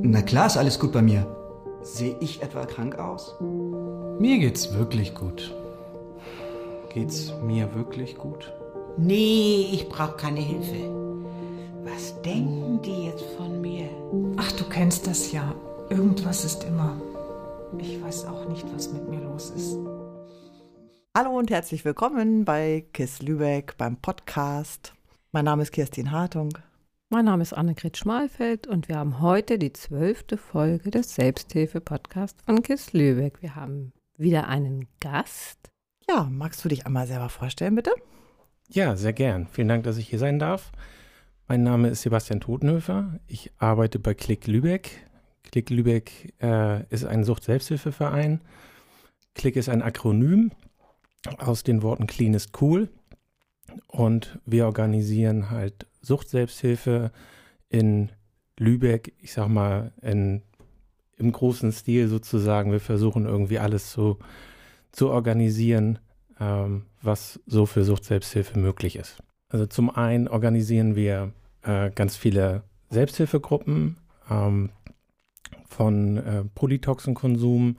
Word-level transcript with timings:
Na 0.00 0.22
klar 0.22 0.46
ist 0.46 0.56
alles 0.56 0.78
gut 0.78 0.92
bei 0.92 1.02
mir. 1.02 1.26
Sehe 1.82 2.16
ich 2.20 2.42
etwa 2.42 2.64
krank 2.64 2.98
aus? 2.98 3.36
Mir 3.40 4.38
geht's 4.38 4.72
wirklich 4.74 5.14
gut. 5.14 5.54
Geht's 6.88 7.32
mir 7.42 7.74
wirklich 7.74 8.16
gut? 8.16 8.52
Nee, 8.96 9.68
ich 9.72 9.88
brauche 9.88 10.16
keine 10.16 10.40
Hilfe. 10.40 10.90
Was 11.84 12.20
denken 12.22 12.80
die 12.82 13.06
jetzt 13.06 13.24
von 13.36 13.60
mir? 13.60 13.88
Ach, 14.38 14.50
du 14.52 14.64
kennst 14.64 15.06
das 15.06 15.30
ja. 15.32 15.54
Irgendwas 15.90 16.44
ist 16.44 16.64
immer. 16.64 16.98
Ich 17.78 18.02
weiß 18.02 18.26
auch 18.26 18.48
nicht, 18.48 18.64
was 18.74 18.92
mit 18.92 19.08
mir 19.08 19.20
los 19.20 19.50
ist. 19.50 19.76
Hallo 21.16 21.38
und 21.38 21.50
herzlich 21.50 21.84
willkommen 21.84 22.46
bei 22.46 22.86
KISS 22.94 23.20
Lübeck 23.20 23.76
beim 23.76 23.96
Podcast. 23.96 24.94
Mein 25.32 25.44
Name 25.44 25.62
ist 25.62 25.72
Kirstin 25.72 26.12
Hartung. 26.12 26.50
Mein 27.12 27.26
Name 27.26 27.42
ist 27.42 27.52
Annegret 27.52 27.98
Schmalfeld 27.98 28.66
und 28.66 28.88
wir 28.88 28.96
haben 28.96 29.20
heute 29.20 29.58
die 29.58 29.74
zwölfte 29.74 30.38
Folge 30.38 30.90
des 30.90 31.14
Selbsthilfe-Podcasts 31.14 32.42
von 32.42 32.62
KISS 32.62 32.94
Lübeck. 32.94 33.42
Wir 33.42 33.54
haben 33.54 33.92
wieder 34.16 34.48
einen 34.48 34.88
Gast. 34.98 35.58
Ja, 36.08 36.26
magst 36.32 36.64
du 36.64 36.70
dich 36.70 36.86
einmal 36.86 37.06
selber 37.06 37.28
vorstellen, 37.28 37.74
bitte? 37.74 37.92
Ja, 38.70 38.96
sehr 38.96 39.12
gern. 39.12 39.46
Vielen 39.48 39.68
Dank, 39.68 39.84
dass 39.84 39.98
ich 39.98 40.08
hier 40.08 40.18
sein 40.18 40.38
darf. 40.38 40.72
Mein 41.48 41.62
Name 41.62 41.90
ist 41.90 42.00
Sebastian 42.00 42.40
Totenhöfer. 42.40 43.20
Ich 43.26 43.52
arbeite 43.58 43.98
bei 43.98 44.14
Klick 44.14 44.46
Lübeck. 44.46 45.06
Klick 45.42 45.68
Lübeck 45.68 46.32
äh, 46.40 46.86
ist 46.88 47.04
ein 47.04 47.24
Sucht-Selbsthilfeverein. 47.24 48.40
Klick 49.34 49.56
ist 49.56 49.68
ein 49.68 49.82
Akronym 49.82 50.50
aus 51.36 51.62
den 51.62 51.82
Worten 51.82 52.06
Clean 52.06 52.32
ist 52.32 52.62
cool. 52.62 52.88
Und 53.86 54.38
wir 54.46 54.64
organisieren 54.64 55.50
halt 55.50 55.86
Sucht-Selbsthilfe 56.02 57.12
in 57.68 58.10
Lübeck, 58.58 59.14
ich 59.18 59.32
sag 59.32 59.48
mal, 59.48 59.92
in, 60.02 60.42
im 61.16 61.32
großen 61.32 61.72
Stil 61.72 62.08
sozusagen. 62.08 62.72
Wir 62.72 62.80
versuchen 62.80 63.24
irgendwie 63.24 63.58
alles 63.58 63.90
zu, 63.90 64.18
zu 64.90 65.10
organisieren, 65.10 65.98
ähm, 66.38 66.86
was 67.00 67.40
so 67.46 67.66
für 67.66 67.84
Sucht-Selbsthilfe 67.84 68.58
möglich 68.58 68.96
ist. 68.96 69.22
Also 69.48 69.66
zum 69.66 69.90
einen 69.90 70.28
organisieren 70.28 70.96
wir 70.96 71.32
äh, 71.62 71.90
ganz 71.90 72.16
viele 72.16 72.64
Selbsthilfegruppen 72.90 73.98
ähm, 74.30 74.70
von 75.66 76.16
äh, 76.18 76.44
Polytoxenkonsum 76.54 77.76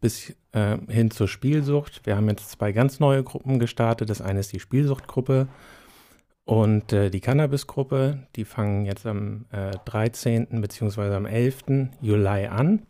bis 0.00 0.34
äh, 0.52 0.78
hin 0.88 1.10
zur 1.10 1.28
Spielsucht. 1.28 2.04
Wir 2.04 2.16
haben 2.16 2.28
jetzt 2.28 2.50
zwei 2.50 2.72
ganz 2.72 3.00
neue 3.00 3.24
Gruppen 3.24 3.58
gestartet. 3.58 4.10
Das 4.10 4.20
eine 4.20 4.40
ist 4.40 4.52
die 4.52 4.60
Spielsuchtgruppe 4.60 5.48
und 6.46 6.92
äh, 6.94 7.10
die 7.10 7.20
Cannabisgruppe. 7.20 8.26
Die 8.36 8.46
fangen 8.46 8.86
jetzt 8.86 9.04
am 9.04 9.44
äh, 9.52 9.72
13. 9.84 10.62
bzw. 10.62 11.14
am 11.14 11.26
11. 11.26 11.90
Juli 12.00 12.46
an 12.46 12.86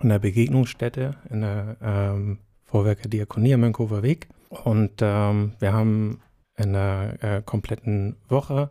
in 0.00 0.08
der 0.10 0.20
Begegnungsstätte 0.20 1.16
in 1.30 1.40
der 1.40 1.76
ähm, 1.82 2.38
Vorwerker 2.64 3.08
Diakonie 3.08 3.54
am 3.54 3.60
Mönchhofer 3.60 4.02
Weg. 4.02 4.28
Und 4.48 5.00
ähm, 5.00 5.54
wir 5.58 5.72
haben 5.72 6.20
in 6.56 6.74
der 6.74 7.16
äh, 7.22 7.42
kompletten 7.42 8.16
Woche 8.28 8.70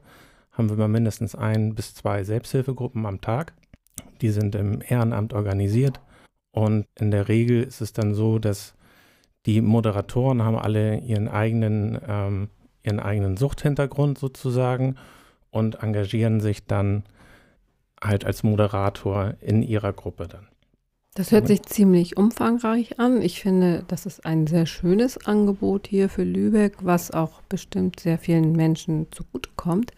haben 0.51 0.69
wir 0.69 0.77
mal 0.77 0.87
mindestens 0.87 1.35
ein 1.35 1.75
bis 1.75 1.95
zwei 1.95 2.23
Selbsthilfegruppen 2.23 3.05
am 3.05 3.21
Tag. 3.21 3.53
Die 4.21 4.29
sind 4.29 4.55
im 4.55 4.81
Ehrenamt 4.87 5.33
organisiert 5.33 5.99
und 6.51 6.85
in 6.99 7.11
der 7.11 7.27
Regel 7.27 7.63
ist 7.63 7.81
es 7.81 7.93
dann 7.93 8.13
so, 8.13 8.37
dass 8.37 8.75
die 9.45 9.61
Moderatoren 9.61 10.43
haben 10.43 10.57
alle 10.57 10.99
ihren 10.99 11.27
eigenen, 11.27 11.99
ähm, 12.07 12.49
ihren 12.83 12.99
eigenen 12.99 13.37
Suchthintergrund 13.37 14.17
sozusagen 14.17 14.95
und 15.49 15.83
engagieren 15.83 16.39
sich 16.39 16.65
dann 16.65 17.03
halt 18.03 18.25
als 18.25 18.43
Moderator 18.43 19.35
in 19.41 19.61
ihrer 19.61 19.93
Gruppe 19.93 20.27
dann. 20.27 20.47
Das 21.13 21.31
hört 21.31 21.47
sich 21.47 21.63
ziemlich 21.63 22.15
umfangreich 22.15 22.97
an. 22.97 23.21
Ich 23.21 23.41
finde, 23.41 23.83
das 23.87 24.05
ist 24.05 24.25
ein 24.25 24.47
sehr 24.47 24.65
schönes 24.65 25.25
Angebot 25.25 25.87
hier 25.87 26.07
für 26.07 26.23
Lübeck, 26.23 26.77
was 26.81 27.11
auch 27.11 27.41
bestimmt 27.43 27.99
sehr 27.99 28.17
vielen 28.17 28.53
Menschen 28.53 29.07
zugutekommt. 29.11 29.91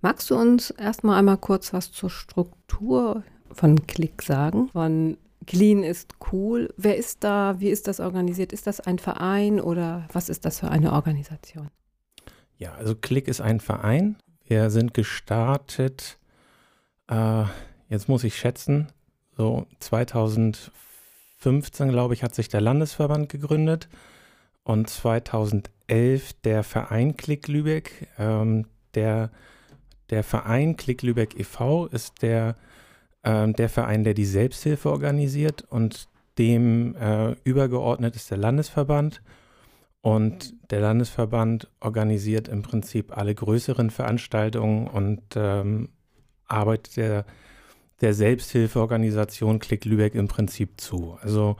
Magst 0.00 0.30
du 0.30 0.36
uns 0.36 0.70
erstmal 0.70 1.18
einmal 1.18 1.36
kurz 1.36 1.74
was 1.74 1.92
zur 1.92 2.08
Struktur 2.08 3.22
von 3.52 3.86
Klick 3.86 4.22
sagen? 4.22 4.70
Von 4.72 5.18
Clean 5.46 5.82
ist 5.82 6.14
cool. 6.32 6.72
Wer 6.78 6.96
ist 6.96 7.22
da? 7.22 7.56
Wie 7.58 7.68
ist 7.68 7.86
das 7.86 8.00
organisiert? 8.00 8.54
Ist 8.54 8.66
das 8.66 8.80
ein 8.80 8.98
Verein 8.98 9.60
oder 9.60 10.08
was 10.12 10.30
ist 10.30 10.46
das 10.46 10.60
für 10.60 10.70
eine 10.70 10.92
Organisation? 10.92 11.68
Ja, 12.58 12.74
also 12.74 12.94
Klick 12.94 13.28
ist 13.28 13.40
ein 13.40 13.60
Verein. 13.60 14.16
Wir 14.44 14.70
sind 14.70 14.94
gestartet, 14.94 16.18
äh, 17.08 17.44
jetzt 17.88 18.08
muss 18.08 18.24
ich 18.24 18.36
schätzen, 18.36 18.88
so 19.36 19.66
2015, 19.80 21.90
glaube 21.90 22.14
ich, 22.14 22.22
hat 22.22 22.34
sich 22.34 22.48
der 22.48 22.60
Landesverband 22.60 23.28
gegründet 23.28 23.88
und 24.62 24.88
2011 24.88 26.32
der 26.44 26.62
Verein 26.62 27.16
Klick 27.16 27.48
Lübeck. 27.48 28.08
Ähm, 28.18 28.66
der, 28.94 29.30
der 30.10 30.24
Verein 30.24 30.76
Klick 30.76 31.02
Lübeck 31.02 31.38
e.V. 31.38 31.86
ist 31.86 32.22
der 32.22 32.56
ähm, 33.26 33.54
der 33.54 33.68
Verein, 33.68 34.04
der 34.04 34.14
die 34.14 34.24
Selbsthilfe 34.24 34.90
organisiert 34.90 35.64
und 35.68 36.08
dem 36.38 36.94
äh, 36.94 37.32
übergeordnet 37.42 38.14
ist 38.14 38.30
der 38.30 38.38
Landesverband. 38.38 39.20
Und 40.06 40.54
der 40.70 40.82
Landesverband 40.82 41.68
organisiert 41.80 42.46
im 42.46 42.62
Prinzip 42.62 43.16
alle 43.16 43.34
größeren 43.34 43.90
Veranstaltungen 43.90 44.86
und 44.86 45.20
ähm, 45.34 45.88
arbeitet 46.46 46.96
der, 46.96 47.26
der 48.00 48.14
Selbsthilfeorganisation 48.14 49.58
Klick 49.58 49.84
Lübeck 49.84 50.14
im 50.14 50.28
Prinzip 50.28 50.80
zu. 50.80 51.18
Also 51.22 51.56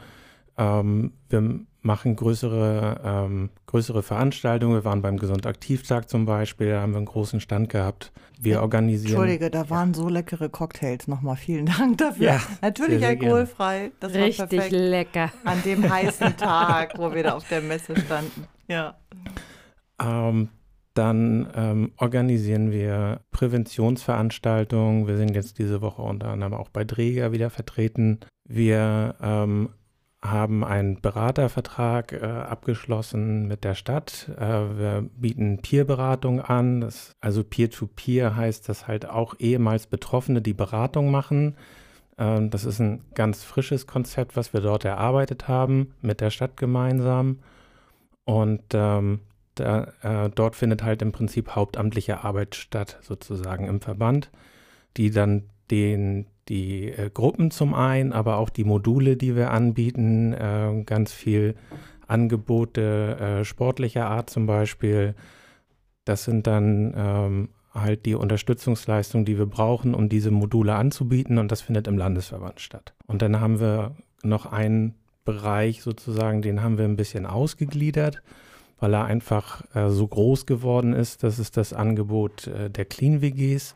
ähm, 0.56 1.14
wir 1.28 1.58
machen 1.86 2.16
größere, 2.16 3.00
ähm, 3.04 3.50
größere 3.66 4.02
Veranstaltungen. 4.02 4.74
Wir 4.74 4.84
waren 4.84 5.00
beim 5.00 5.16
Gesundaktivtag 5.16 6.10
zum 6.10 6.26
Beispiel, 6.26 6.70
da 6.70 6.82
haben 6.82 6.92
wir 6.92 6.98
einen 6.98 7.06
großen 7.06 7.41
Stand 7.41 7.70
gehabt. 7.70 8.12
Wir 8.38 8.60
organisieren. 8.60 9.12
Entschuldige, 9.12 9.50
da 9.50 9.70
waren 9.70 9.94
so 9.94 10.10
leckere 10.10 10.50
Cocktails. 10.50 11.08
Nochmal 11.08 11.36
vielen 11.36 11.66
Dank 11.66 11.97
dafür. 11.98 12.26
Ja, 12.26 12.41
Natürlich 12.60 13.00
sehr, 13.00 13.00
sehr 13.00 13.08
alkoholfrei. 13.08 13.92
Das 14.00 14.12
Richtig 14.12 14.38
war 14.41 14.47
perfekt. 14.48 14.72
lecker. 14.72 15.32
An 15.44 15.62
dem 15.64 15.91
heißen 15.91 16.36
Tag, 16.36 16.98
wo 16.98 17.14
wir 17.14 17.22
da 17.22 17.34
auf 17.34 17.48
der 17.48 17.62
Messe 17.62 17.98
standen. 17.98 18.47
Ja. 18.68 18.98
Ähm, 20.03 20.50
dann 20.92 21.48
ähm, 21.54 21.92
organisieren 21.97 22.72
wir 22.72 23.20
Präventionsveranstaltungen. 23.30 25.06
Wir 25.06 25.16
sind 25.16 25.34
jetzt 25.34 25.58
diese 25.58 25.80
Woche 25.80 26.03
unter 26.03 26.28
anderem 26.28 26.54
auch 26.54 26.68
bei 26.68 26.84
Dräger 26.84 27.32
wieder 27.32 27.48
vertreten. 27.48 28.20
Wir 28.48 29.14
ähm, 29.22 29.70
haben 30.22 30.65
einen 30.65 31.00
Beratervertrag 31.00 32.12
äh, 32.12 32.25
abgeschlossen 32.25 33.47
mit 33.47 33.65
der 33.65 33.75
Stadt. 33.75 34.31
Äh, 34.38 34.78
wir 34.78 35.09
bieten 35.16 35.60
Peerberatung 35.62 36.41
an. 36.41 36.81
Das, 36.81 37.12
also 37.21 37.44
Peer-to-Peer 37.44 38.31
-Peer 38.31 38.37
heißt, 38.37 38.69
dass 38.69 38.88
halt 38.88 39.09
auch 39.09 39.34
ehemals 39.38 39.87
Betroffene 39.87 40.43
die 40.43 40.54
Beratung 40.54 41.10
machen. 41.10 41.56
Ähm, 42.19 42.50
das 42.50 42.65
ist 42.65 42.81
ein 42.81 43.04
ganz 43.15 43.44
frisches 43.44 43.87
Konzept, 43.87 44.37
was 44.37 44.53
wir 44.53 44.60
dort 44.60 44.84
erarbeitet 44.84 45.49
haben 45.49 45.94
mit 46.00 46.21
der 46.21 46.31
Stadt 46.31 46.56
gemeinsam. 46.56 47.41
Und 48.25 48.62
ähm, 48.72 49.21
da, 49.54 49.93
äh, 50.03 50.31
dort 50.31 50.56
findet 50.56 50.83
halt 50.83 51.03
im 51.03 51.12
Prinzip 51.12 51.54
hauptamtliche 51.54 52.25
Arbeit 52.25 52.54
statt, 52.54 52.98
sozusagen 53.03 53.66
im 53.66 53.81
Verband, 53.81 54.31
die 54.97 55.10
dann 55.10 55.44
den, 55.71 56.27
die 56.48 56.90
äh, 56.90 57.10
Gruppen 57.12 57.50
zum 57.50 57.74
einen, 57.74 58.12
aber 58.12 58.38
auch 58.38 58.50
die 58.50 58.64
Module, 58.64 59.16
die 59.16 59.36
wir 59.36 59.50
anbieten, 59.50 60.32
äh, 60.32 60.82
ganz 60.84 61.12
viel 61.12 61.54
Angebote 62.06 63.16
äh, 63.18 63.44
sportlicher 63.44 64.06
Art 64.06 64.30
zum 64.30 64.46
Beispiel. 64.46 65.14
Das 66.04 66.24
sind 66.24 66.46
dann 66.46 66.94
ähm, 66.96 67.48
halt 67.74 68.06
die 68.06 68.14
Unterstützungsleistungen, 68.14 69.24
die 69.24 69.38
wir 69.38 69.46
brauchen, 69.46 69.94
um 69.94 70.08
diese 70.08 70.30
Module 70.30 70.74
anzubieten 70.74 71.38
und 71.38 71.50
das 71.50 71.62
findet 71.62 71.88
im 71.88 71.98
Landesverband 71.98 72.60
statt. 72.60 72.94
Und 73.06 73.22
dann 73.22 73.41
haben 73.41 73.60
wir 73.60 73.97
noch 74.22 74.47
einen 74.47 74.94
Bereich 75.24 75.82
sozusagen, 75.82 76.42
den 76.42 76.62
haben 76.62 76.78
wir 76.78 76.84
ein 76.84 76.97
bisschen 76.97 77.26
ausgegliedert, 77.26 78.22
weil 78.78 78.94
er 78.94 79.04
einfach 79.04 79.65
äh, 79.74 79.91
so 79.91 80.06
groß 80.06 80.47
geworden 80.47 80.92
ist. 80.92 81.22
Das 81.22 81.38
ist 81.38 81.56
das 81.56 81.72
Angebot 81.72 82.47
äh, 82.47 82.71
der 82.71 82.84
Clean 82.84 83.21
WGs. 83.21 83.74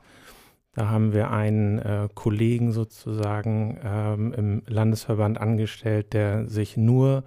Da 0.80 0.88
haben 0.88 1.12
wir 1.12 1.30
einen 1.30 1.78
äh, 1.78 2.08
Kollegen 2.14 2.72
sozusagen 2.72 3.78
ähm, 3.84 4.32
im 4.32 4.62
Landesverband 4.66 5.38
angestellt, 5.38 6.14
der 6.14 6.48
sich 6.48 6.78
nur 6.78 7.22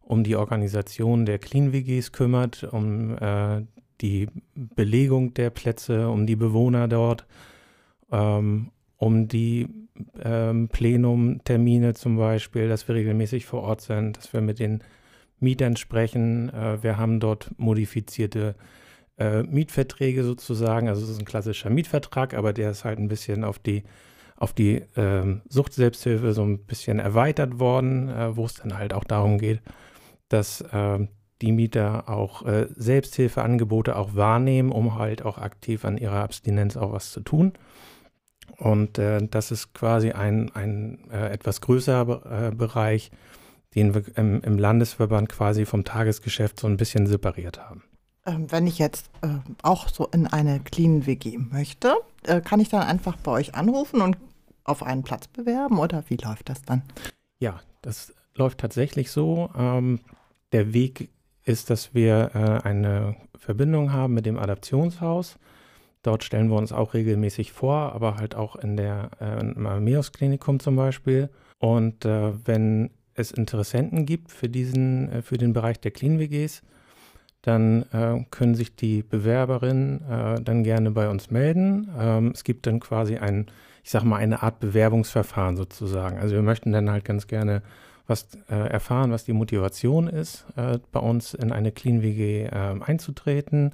um 0.00 0.24
die 0.24 0.34
Organisation 0.34 1.24
der 1.24 1.38
Clean 1.38 1.72
WGs 1.72 2.10
kümmert, 2.10 2.64
um 2.64 3.16
äh, 3.16 3.62
die 4.00 4.26
Belegung 4.56 5.34
der 5.34 5.50
Plätze, 5.50 6.08
um 6.08 6.26
die 6.26 6.34
Bewohner 6.34 6.88
dort, 6.88 7.26
ähm, 8.10 8.72
um 8.96 9.28
die 9.28 9.68
ähm, 10.24 10.66
Plenumtermine 10.66 11.94
zum 11.94 12.16
Beispiel, 12.16 12.68
dass 12.68 12.88
wir 12.88 12.96
regelmäßig 12.96 13.46
vor 13.46 13.62
Ort 13.62 13.82
sind, 13.82 14.16
dass 14.16 14.32
wir 14.32 14.40
mit 14.40 14.58
den 14.58 14.82
Mietern 15.38 15.76
sprechen. 15.76 16.52
Äh, 16.52 16.82
wir 16.82 16.98
haben 16.98 17.20
dort 17.20 17.52
modifizierte 17.56 18.56
äh, 18.58 18.85
Mietverträge 19.18 20.24
sozusagen. 20.24 20.88
Also 20.88 21.02
es 21.02 21.10
ist 21.10 21.18
ein 21.18 21.24
klassischer 21.24 21.70
Mietvertrag, 21.70 22.34
aber 22.34 22.52
der 22.52 22.70
ist 22.70 22.84
halt 22.84 22.98
ein 22.98 23.08
bisschen 23.08 23.44
auf 23.44 23.58
die, 23.58 23.84
auf 24.36 24.52
die 24.52 24.82
ähm, 24.96 25.42
Sucht-Selbsthilfe 25.48 26.32
so 26.34 26.42
ein 26.42 26.66
bisschen 26.66 26.98
erweitert 26.98 27.58
worden, 27.58 28.08
äh, 28.08 28.36
wo 28.36 28.44
es 28.44 28.54
dann 28.54 28.76
halt 28.76 28.92
auch 28.92 29.04
darum 29.04 29.38
geht, 29.38 29.62
dass 30.28 30.60
äh, 30.60 31.06
die 31.42 31.52
Mieter 31.52 32.08
auch 32.08 32.44
äh, 32.46 32.66
Selbsthilfeangebote 32.74 33.96
auch 33.96 34.14
wahrnehmen, 34.14 34.72
um 34.72 34.98
halt 34.98 35.22
auch 35.22 35.38
aktiv 35.38 35.84
an 35.84 35.98
ihrer 35.98 36.22
Abstinenz 36.22 36.76
auch 36.76 36.92
was 36.92 37.12
zu 37.12 37.20
tun. 37.20 37.52
Und 38.56 38.98
äh, 38.98 39.26
das 39.30 39.50
ist 39.50 39.74
quasi 39.74 40.12
ein, 40.12 40.50
ein 40.54 41.10
äh, 41.10 41.28
etwas 41.30 41.60
größerer 41.60 42.48
äh, 42.48 42.54
Bereich, 42.54 43.10
den 43.74 43.94
wir 43.94 44.02
im, 44.16 44.40
im, 44.40 44.58
Landesverband 44.58 45.28
quasi 45.28 45.66
vom 45.66 45.84
Tagesgeschäft 45.84 46.58
so 46.58 46.66
ein 46.66 46.78
bisschen 46.78 47.06
separiert 47.06 47.60
haben. 47.60 47.82
Ähm, 48.26 48.50
wenn 48.50 48.66
ich 48.66 48.78
jetzt 48.78 49.10
äh, 49.22 49.28
auch 49.62 49.88
so 49.88 50.06
in 50.12 50.26
eine 50.26 50.60
Clean 50.60 51.06
WG 51.06 51.38
möchte, 51.38 51.96
äh, 52.24 52.40
kann 52.40 52.60
ich 52.60 52.68
dann 52.68 52.82
einfach 52.82 53.16
bei 53.16 53.32
euch 53.32 53.54
anrufen 53.54 54.00
und 54.00 54.16
auf 54.64 54.82
einen 54.82 55.04
Platz 55.04 55.28
bewerben 55.28 55.78
oder 55.78 56.04
wie 56.08 56.16
läuft 56.16 56.48
das 56.48 56.62
dann? 56.62 56.82
Ja, 57.38 57.60
das 57.82 58.12
läuft 58.34 58.58
tatsächlich 58.58 59.10
so. 59.10 59.50
Ähm, 59.56 60.00
der 60.52 60.72
Weg 60.72 61.10
ist, 61.44 61.70
dass 61.70 61.94
wir 61.94 62.30
äh, 62.34 62.66
eine 62.66 63.16
Verbindung 63.38 63.92
haben 63.92 64.14
mit 64.14 64.26
dem 64.26 64.38
Adaptionshaus. 64.38 65.38
Dort 66.02 66.24
stellen 66.24 66.48
wir 66.48 66.56
uns 66.56 66.72
auch 66.72 66.94
regelmäßig 66.94 67.52
vor, 67.52 67.92
aber 67.92 68.16
halt 68.16 68.34
auch 68.34 68.56
in 68.56 68.76
der 68.76 69.10
äh, 69.20 69.40
im 69.40 69.66
Armeos-Klinikum 69.66 70.60
zum 70.60 70.76
Beispiel. 70.76 71.30
Und 71.58 72.04
äh, 72.04 72.32
wenn 72.46 72.90
es 73.14 73.30
Interessenten 73.30 74.06
gibt 74.06 74.30
für 74.30 74.48
diesen, 74.48 75.10
äh, 75.10 75.22
für 75.22 75.38
den 75.38 75.52
Bereich 75.52 75.80
der 75.80 75.90
Clean 75.90 76.18
WGs, 76.18 76.62
dann 77.46 77.84
äh, 77.92 78.24
können 78.30 78.54
sich 78.54 78.74
die 78.74 79.02
Bewerberinnen 79.02 80.02
äh, 80.10 80.40
dann 80.40 80.64
gerne 80.64 80.90
bei 80.90 81.08
uns 81.08 81.30
melden. 81.30 81.88
Ähm, 81.98 82.32
es 82.34 82.42
gibt 82.42 82.66
dann 82.66 82.80
quasi 82.80 83.18
ein, 83.18 83.46
ich 83.84 83.90
sag 83.90 84.02
mal, 84.02 84.16
eine 84.16 84.42
Art 84.42 84.58
Bewerbungsverfahren 84.58 85.56
sozusagen. 85.56 86.18
Also 86.18 86.34
wir 86.34 86.42
möchten 86.42 86.72
dann 86.72 86.90
halt 86.90 87.04
ganz 87.04 87.28
gerne 87.28 87.62
was 88.08 88.28
äh, 88.48 88.54
erfahren, 88.54 89.12
was 89.12 89.24
die 89.24 89.32
Motivation 89.32 90.08
ist, 90.08 90.44
äh, 90.56 90.78
bei 90.90 91.00
uns 91.00 91.34
in 91.34 91.52
eine 91.52 91.72
Clean 91.72 92.02
WG 92.02 92.44
äh, 92.44 92.50
einzutreten. 92.50 93.72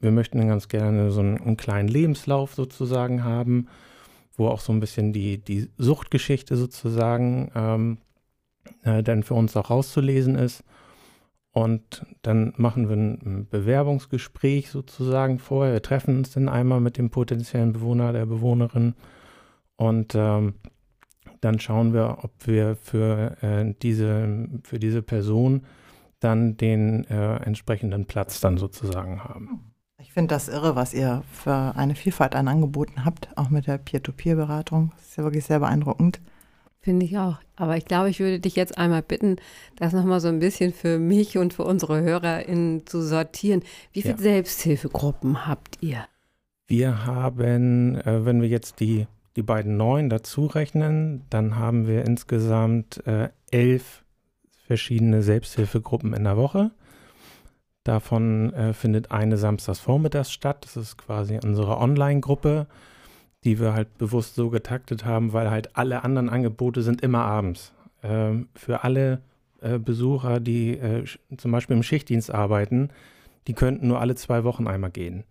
Wir 0.00 0.10
möchten 0.10 0.46
ganz 0.46 0.68
gerne 0.68 1.10
so 1.10 1.20
einen, 1.20 1.40
einen, 1.40 1.56
kleinen 1.56 1.88
Lebenslauf 1.88 2.54
sozusagen 2.54 3.24
haben, 3.24 3.68
wo 4.36 4.48
auch 4.48 4.60
so 4.60 4.72
ein 4.72 4.80
bisschen 4.80 5.12
die, 5.12 5.38
die 5.38 5.68
Suchtgeschichte 5.76 6.56
sozusagen 6.56 7.50
ähm, 7.54 7.98
äh, 8.82 9.02
dann 9.02 9.22
für 9.22 9.34
uns 9.34 9.56
auch 9.56 9.70
rauszulesen 9.70 10.34
ist. 10.36 10.64
Und 11.52 12.06
dann 12.22 12.54
machen 12.56 12.88
wir 12.88 12.96
ein 12.96 13.46
Bewerbungsgespräch 13.50 14.70
sozusagen 14.70 15.38
vorher. 15.38 15.74
Wir 15.74 15.82
treffen 15.82 16.18
uns 16.18 16.32
dann 16.32 16.48
einmal 16.48 16.80
mit 16.80 16.96
dem 16.96 17.10
potenziellen 17.10 17.74
Bewohner, 17.74 18.12
der 18.12 18.24
Bewohnerin. 18.24 18.94
Und 19.76 20.14
ähm, 20.14 20.54
dann 21.42 21.60
schauen 21.60 21.92
wir, 21.92 22.18
ob 22.22 22.32
wir 22.46 22.76
für, 22.76 23.36
äh, 23.42 23.74
diese, 23.82 24.48
für 24.62 24.78
diese 24.78 25.02
Person 25.02 25.66
dann 26.20 26.56
den 26.56 27.04
äh, 27.04 27.36
entsprechenden 27.36 28.06
Platz 28.06 28.40
dann 28.40 28.56
sozusagen 28.56 29.24
haben. 29.24 29.72
Ich 29.98 30.12
finde 30.12 30.34
das 30.34 30.48
irre, 30.48 30.74
was 30.74 30.94
ihr 30.94 31.22
für 31.30 31.74
eine 31.76 31.94
Vielfalt 31.94 32.34
an 32.34 32.48
Angeboten 32.48 33.04
habt, 33.04 33.28
auch 33.36 33.50
mit 33.50 33.66
der 33.66 33.78
Peer-to-Peer-Beratung. 33.78 34.92
Das 34.96 35.08
ist 35.08 35.16
ja 35.16 35.24
wirklich 35.24 35.44
sehr 35.44 35.60
beeindruckend. 35.60 36.20
Finde 36.82 37.06
ich 37.06 37.16
auch. 37.16 37.36
Aber 37.56 37.76
ich 37.76 37.84
glaube, 37.84 38.10
ich 38.10 38.18
würde 38.18 38.40
dich 38.40 38.56
jetzt 38.56 38.76
einmal 38.76 39.02
bitten, 39.02 39.36
das 39.76 39.92
nochmal 39.92 40.20
so 40.20 40.28
ein 40.28 40.40
bisschen 40.40 40.72
für 40.72 40.98
mich 40.98 41.38
und 41.38 41.54
für 41.54 41.64
unsere 41.64 42.02
HörerInnen 42.02 42.86
zu 42.86 43.00
sortieren. 43.02 43.62
Wie 43.92 44.02
viele 44.02 44.14
ja. 44.14 44.20
Selbsthilfegruppen 44.20 45.46
habt 45.46 45.78
ihr? 45.80 46.04
Wir 46.66 47.06
haben, 47.06 47.96
äh, 48.00 48.24
wenn 48.24 48.42
wir 48.42 48.48
jetzt 48.48 48.80
die 48.80 49.06
die 49.36 49.42
beiden 49.42 49.76
neuen 49.76 50.10
dazu 50.10 50.46
rechnen, 50.46 51.24
dann 51.30 51.56
haben 51.56 51.86
wir 51.86 52.04
insgesamt 52.04 53.06
äh, 53.06 53.30
elf 53.50 54.04
verschiedene 54.66 55.22
Selbsthilfegruppen 55.22 56.12
in 56.12 56.24
der 56.24 56.36
Woche. 56.36 56.70
Davon 57.84 58.52
äh, 58.52 58.74
findet 58.74 59.10
eine 59.10 59.36
samstags 59.36 59.80
vormittags 59.80 60.32
statt. 60.32 60.64
Das 60.64 60.76
ist 60.76 60.98
quasi 60.98 61.38
unsere 61.42 61.78
Online-Gruppe, 61.78 62.66
die 63.44 63.58
wir 63.60 63.74
halt 63.74 63.98
bewusst 63.98 64.34
so 64.34 64.50
getaktet 64.50 65.04
haben, 65.04 65.32
weil 65.32 65.50
halt 65.50 65.76
alle 65.76 66.04
anderen 66.04 66.28
Angebote 66.28 66.82
sind 66.82 67.00
immer 67.00 67.24
abends. 67.24 67.72
Ähm, 68.02 68.48
für 68.54 68.84
alle 68.84 69.20
äh, 69.60 69.78
Besucher, 69.78 70.40
die 70.40 70.78
äh, 70.78 71.04
zum 71.36 71.52
Beispiel 71.52 71.76
im 71.76 71.82
Schichtdienst 71.82 72.32
arbeiten, 72.32 72.90
die 73.46 73.54
könnten 73.54 73.88
nur 73.88 74.00
alle 74.00 74.14
zwei 74.14 74.44
Wochen 74.44 74.66
einmal 74.66 74.90
gehen. 74.90 75.24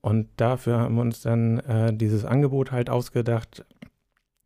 Und 0.00 0.28
dafür 0.36 0.78
haben 0.78 0.94
wir 0.94 1.02
uns 1.02 1.22
dann 1.22 1.58
äh, 1.60 1.92
dieses 1.92 2.24
Angebot 2.24 2.70
halt 2.70 2.90
ausgedacht. 2.90 3.64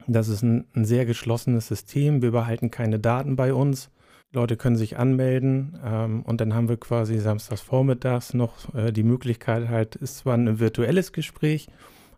Das 0.06 0.28
ist 0.28 0.42
ein, 0.42 0.64
ein, 0.74 0.84
sehr 0.84 1.06
geschlossenes 1.06 1.68
System. 1.68 2.22
Wir 2.22 2.32
behalten 2.32 2.70
keine 2.70 2.98
Daten 2.98 3.36
bei 3.36 3.52
uns. 3.54 3.90
Leute 4.32 4.56
können 4.56 4.76
sich 4.76 4.98
anmelden 4.98 5.78
ähm, 5.84 6.22
und 6.22 6.40
dann 6.40 6.54
haben 6.54 6.68
wir 6.68 6.78
quasi 6.78 7.18
samstags 7.18 7.60
vormittags 7.60 8.32
noch 8.32 8.74
äh, 8.74 8.90
die 8.90 9.02
Möglichkeit 9.02 9.68
halt, 9.68 9.94
ist 9.96 10.18
zwar 10.18 10.34
ein 10.34 10.58
virtuelles 10.58 11.12
Gespräch, 11.12 11.68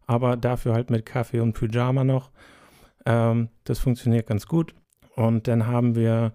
aber 0.06 0.36
dafür 0.36 0.74
halt 0.74 0.90
mit 0.90 1.06
Kaffee 1.06 1.40
und 1.40 1.52
Pyjama 1.54 2.04
noch. 2.04 2.30
Ähm, 3.06 3.48
das 3.64 3.78
funktioniert 3.78 4.26
ganz 4.26 4.46
gut. 4.46 4.74
Und 5.16 5.48
dann 5.48 5.66
haben 5.66 5.94
wir 5.94 6.32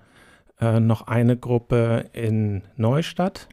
äh, 0.59 0.79
noch 0.79 1.07
eine 1.07 1.37
Gruppe 1.37 2.09
in 2.13 2.63
Neustadt 2.75 3.47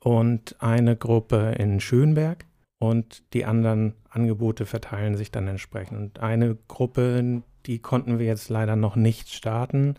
und 0.00 0.56
eine 0.60 0.96
Gruppe 0.96 1.54
in 1.58 1.80
Schönberg 1.80 2.44
und 2.78 3.22
die 3.34 3.44
anderen 3.44 3.94
Angebote 4.08 4.66
verteilen 4.66 5.16
sich 5.16 5.30
dann 5.30 5.48
entsprechend. 5.48 6.20
Eine 6.20 6.56
Gruppe, 6.68 7.42
die 7.66 7.80
konnten 7.80 8.18
wir 8.18 8.26
jetzt 8.26 8.48
leider 8.48 8.76
noch 8.76 8.96
nicht 8.96 9.28
starten. 9.30 9.96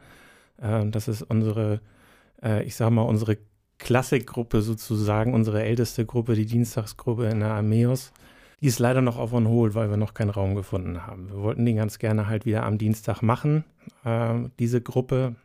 Äh, 0.61 0.87
das 0.89 1.07
ist 1.07 1.21
unsere, 1.21 1.81
äh, 2.41 2.63
ich 2.63 2.75
sag 2.75 2.91
mal, 2.91 3.01
unsere 3.03 3.37
Klassikgruppe 3.77 4.61
sozusagen, 4.61 5.33
unsere 5.33 5.63
älteste 5.63 6.05
Gruppe, 6.05 6.35
die 6.35 6.45
Dienstagsgruppe 6.45 7.27
in 7.27 7.39
der 7.39 7.51
Armeos. 7.51 8.11
Die 8.61 8.67
ist 8.67 8.79
leider 8.79 9.01
noch 9.01 9.17
auf 9.17 9.33
on 9.33 9.47
hold, 9.47 9.75
weil 9.75 9.89
wir 9.89 9.97
noch 9.97 10.13
keinen 10.13 10.29
Raum 10.29 10.55
gefunden 10.55 11.05
haben. 11.05 11.29
Wir 11.29 11.41
wollten 11.41 11.65
die 11.65 11.73
ganz 11.73 11.99
gerne 11.99 12.27
halt 12.27 12.45
wieder 12.45 12.63
am 12.65 12.77
Dienstag 12.77 13.21
machen, 13.21 13.63
äh, 14.03 14.35
diese 14.59 14.81
Gruppe. 14.81 15.35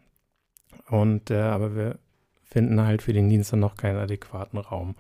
Und 0.89 1.31
äh, 1.31 1.41
aber 1.41 1.77
wir 1.77 1.99
finden 2.43 2.81
halt 2.81 3.03
für 3.03 3.13
den 3.13 3.29
Dienstag 3.29 3.59
noch 3.59 3.77
keinen 3.77 3.99
adäquaten 3.99 4.59
Raum. 4.59 4.97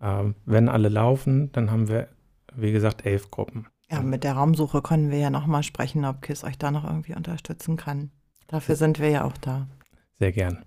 Ähm, 0.00 0.34
wenn 0.46 0.68
alle 0.68 0.88
laufen, 0.88 1.52
dann 1.52 1.70
haben 1.70 1.88
wir, 1.88 2.08
wie 2.54 2.72
gesagt, 2.72 3.04
elf 3.04 3.30
Gruppen. 3.30 3.66
Ja, 3.90 4.00
mit 4.02 4.24
der 4.24 4.34
Raumsuche 4.34 4.82
können 4.82 5.10
wir 5.10 5.18
ja 5.18 5.30
nochmal 5.30 5.62
sprechen, 5.62 6.04
ob 6.04 6.22
KISS 6.22 6.44
euch 6.44 6.58
da 6.58 6.70
noch 6.70 6.84
irgendwie 6.84 7.14
unterstützen 7.14 7.76
kann. 7.76 8.10
Dafür 8.46 8.76
sind 8.76 8.98
wir 8.98 9.10
ja 9.10 9.24
auch 9.24 9.36
da. 9.36 9.66
Sehr 10.18 10.32
gern. 10.32 10.64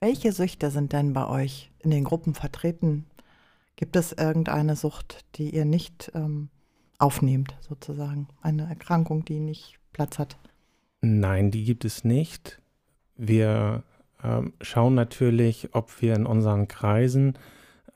Welche 0.00 0.32
Süchte 0.32 0.70
sind 0.70 0.92
denn 0.92 1.12
bei 1.12 1.26
euch 1.26 1.70
in 1.78 1.90
den 1.90 2.04
Gruppen 2.04 2.34
vertreten? 2.34 3.06
Gibt 3.76 3.96
es 3.96 4.12
irgendeine 4.12 4.76
Sucht, 4.76 5.24
die 5.34 5.54
ihr 5.54 5.64
nicht 5.64 6.12
ähm, 6.14 6.48
aufnehmt, 6.98 7.56
sozusagen? 7.60 8.28
Eine 8.40 8.68
Erkrankung, 8.68 9.24
die 9.24 9.40
nicht 9.40 9.78
Platz 9.92 10.18
hat? 10.18 10.36
Nein, 11.00 11.50
die 11.50 11.64
gibt 11.64 11.84
es 11.84 12.04
nicht. 12.04 12.60
Wir 13.16 13.82
ähm, 14.22 14.52
schauen 14.60 14.94
natürlich, 14.94 15.70
ob 15.72 16.00
wir 16.00 16.14
in 16.14 16.26
unseren 16.26 16.68
Kreisen 16.68 17.38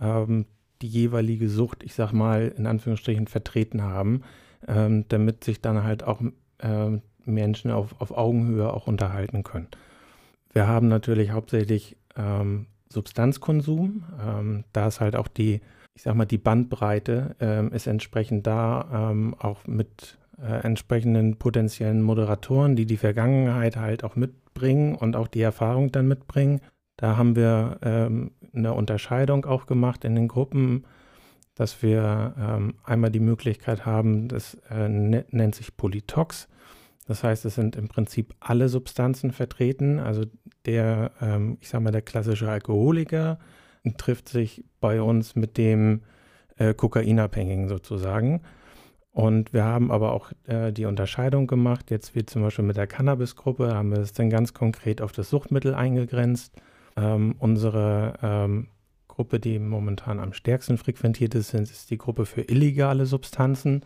ähm, 0.00 0.47
die 0.82 0.88
jeweilige 0.88 1.49
Sucht, 1.49 1.82
ich 1.82 1.94
sag 1.94 2.12
mal, 2.12 2.49
in 2.56 2.66
Anführungsstrichen 2.66 3.26
vertreten 3.26 3.82
haben, 3.82 4.23
ähm, 4.66 5.04
damit 5.08 5.44
sich 5.44 5.61
dann 5.61 5.85
halt 5.85 6.04
auch 6.04 6.20
ähm, 6.61 7.02
Menschen 7.25 7.70
auf, 7.70 8.00
auf 8.00 8.11
Augenhöhe 8.11 8.73
auch 8.73 8.87
unterhalten 8.87 9.42
können. 9.42 9.68
Wir 10.52 10.66
haben 10.66 10.88
natürlich 10.88 11.30
hauptsächlich 11.30 11.97
ähm, 12.16 12.66
Substanzkonsum. 12.92 14.04
Ähm, 14.25 14.64
da 14.73 14.88
ist 14.88 15.00
halt 15.00 15.16
auch 15.16 15.28
die, 15.28 15.61
ich 15.95 16.02
sag 16.02 16.14
mal, 16.14 16.26
die 16.26 16.38
Bandbreite 16.38 17.37
ähm, 17.40 17.73
ist 17.73 17.87
entsprechend 17.87 18.47
da, 18.47 19.11
ähm, 19.11 19.35
auch 19.38 19.66
mit 19.66 20.18
äh, 20.40 20.62
entsprechenden 20.64 21.37
potenziellen 21.37 22.02
Moderatoren, 22.02 22.76
die 22.76 22.87
die 22.87 22.97
Vergangenheit 22.97 23.76
halt 23.76 24.04
auch 24.04 24.16
mitbringen 24.16 24.95
und 24.95 25.16
auch 25.16 25.28
die 25.28 25.42
Erfahrung 25.42 25.92
dann 25.92 26.09
mitbringen. 26.09 26.61
Da 26.97 27.16
haben 27.16 27.37
wir 27.37 27.78
ähm, 27.83 28.33
eine 28.54 28.73
Unterscheidung 28.75 29.45
auch 29.45 29.66
gemacht 29.66 30.04
in 30.04 30.14
den 30.14 30.28
Gruppen, 30.28 30.85
dass 31.54 31.83
wir 31.83 32.35
ähm, 32.38 32.75
einmal 32.85 33.11
die 33.11 33.21
Möglichkeit 33.21 33.85
haben, 33.85 34.28
das 34.28 34.57
äh, 34.71 34.88
ne, 34.88 35.25
nennt 35.30 35.54
sich 35.54 35.76
Polytox. 35.76 36.49
Das 37.08 37.24
heißt, 37.24 37.46
es 37.46 37.54
sind 37.54 37.74
im 37.74 37.88
Prinzip 37.88 38.34
alle 38.38 38.68
Substanzen 38.68 39.32
vertreten. 39.32 39.98
Also 39.98 40.26
der, 40.66 41.10
ähm, 41.22 41.56
ich 41.60 41.70
sage 41.70 41.82
mal, 41.82 41.90
der 41.90 42.02
klassische 42.02 42.48
Alkoholiker 42.48 43.38
trifft 43.96 44.28
sich 44.28 44.62
bei 44.80 45.00
uns 45.00 45.34
mit 45.34 45.56
dem 45.56 46.02
äh, 46.58 46.74
Kokainabhängigen 46.74 47.68
sozusagen. 47.68 48.42
Und 49.10 49.54
wir 49.54 49.64
haben 49.64 49.90
aber 49.90 50.12
auch 50.12 50.30
äh, 50.46 50.70
die 50.70 50.84
Unterscheidung 50.84 51.46
gemacht, 51.46 51.90
jetzt 51.90 52.14
wie 52.14 52.26
zum 52.26 52.42
Beispiel 52.42 52.66
mit 52.66 52.76
der 52.76 52.86
Cannabis-Gruppe, 52.86 53.74
haben 53.74 53.90
wir 53.90 54.00
es 54.00 54.12
dann 54.12 54.28
ganz 54.28 54.52
konkret 54.52 55.00
auf 55.00 55.12
das 55.12 55.30
Suchtmittel 55.30 55.74
eingegrenzt. 55.74 56.60
Ähm, 56.94 57.34
unsere 57.38 58.14
ähm, 58.22 58.68
Gruppe, 59.08 59.40
die 59.40 59.58
momentan 59.58 60.20
am 60.20 60.34
stärksten 60.34 60.76
frequentiert 60.76 61.34
ist, 61.34 61.54
ist 61.54 61.90
die 61.90 61.98
Gruppe 61.98 62.26
für 62.26 62.42
illegale 62.42 63.06
Substanzen, 63.06 63.82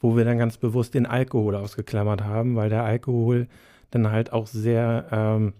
wo 0.00 0.16
wir 0.16 0.24
dann 0.24 0.38
ganz 0.38 0.56
bewusst 0.56 0.94
den 0.94 1.06
Alkohol 1.06 1.54
ausgeklammert 1.54 2.24
haben, 2.24 2.56
weil 2.56 2.70
der 2.70 2.84
Alkohol 2.84 3.46
dann 3.90 4.10
halt 4.10 4.32
auch 4.32 4.46
sehr 4.46 5.06
ähm, 5.12 5.52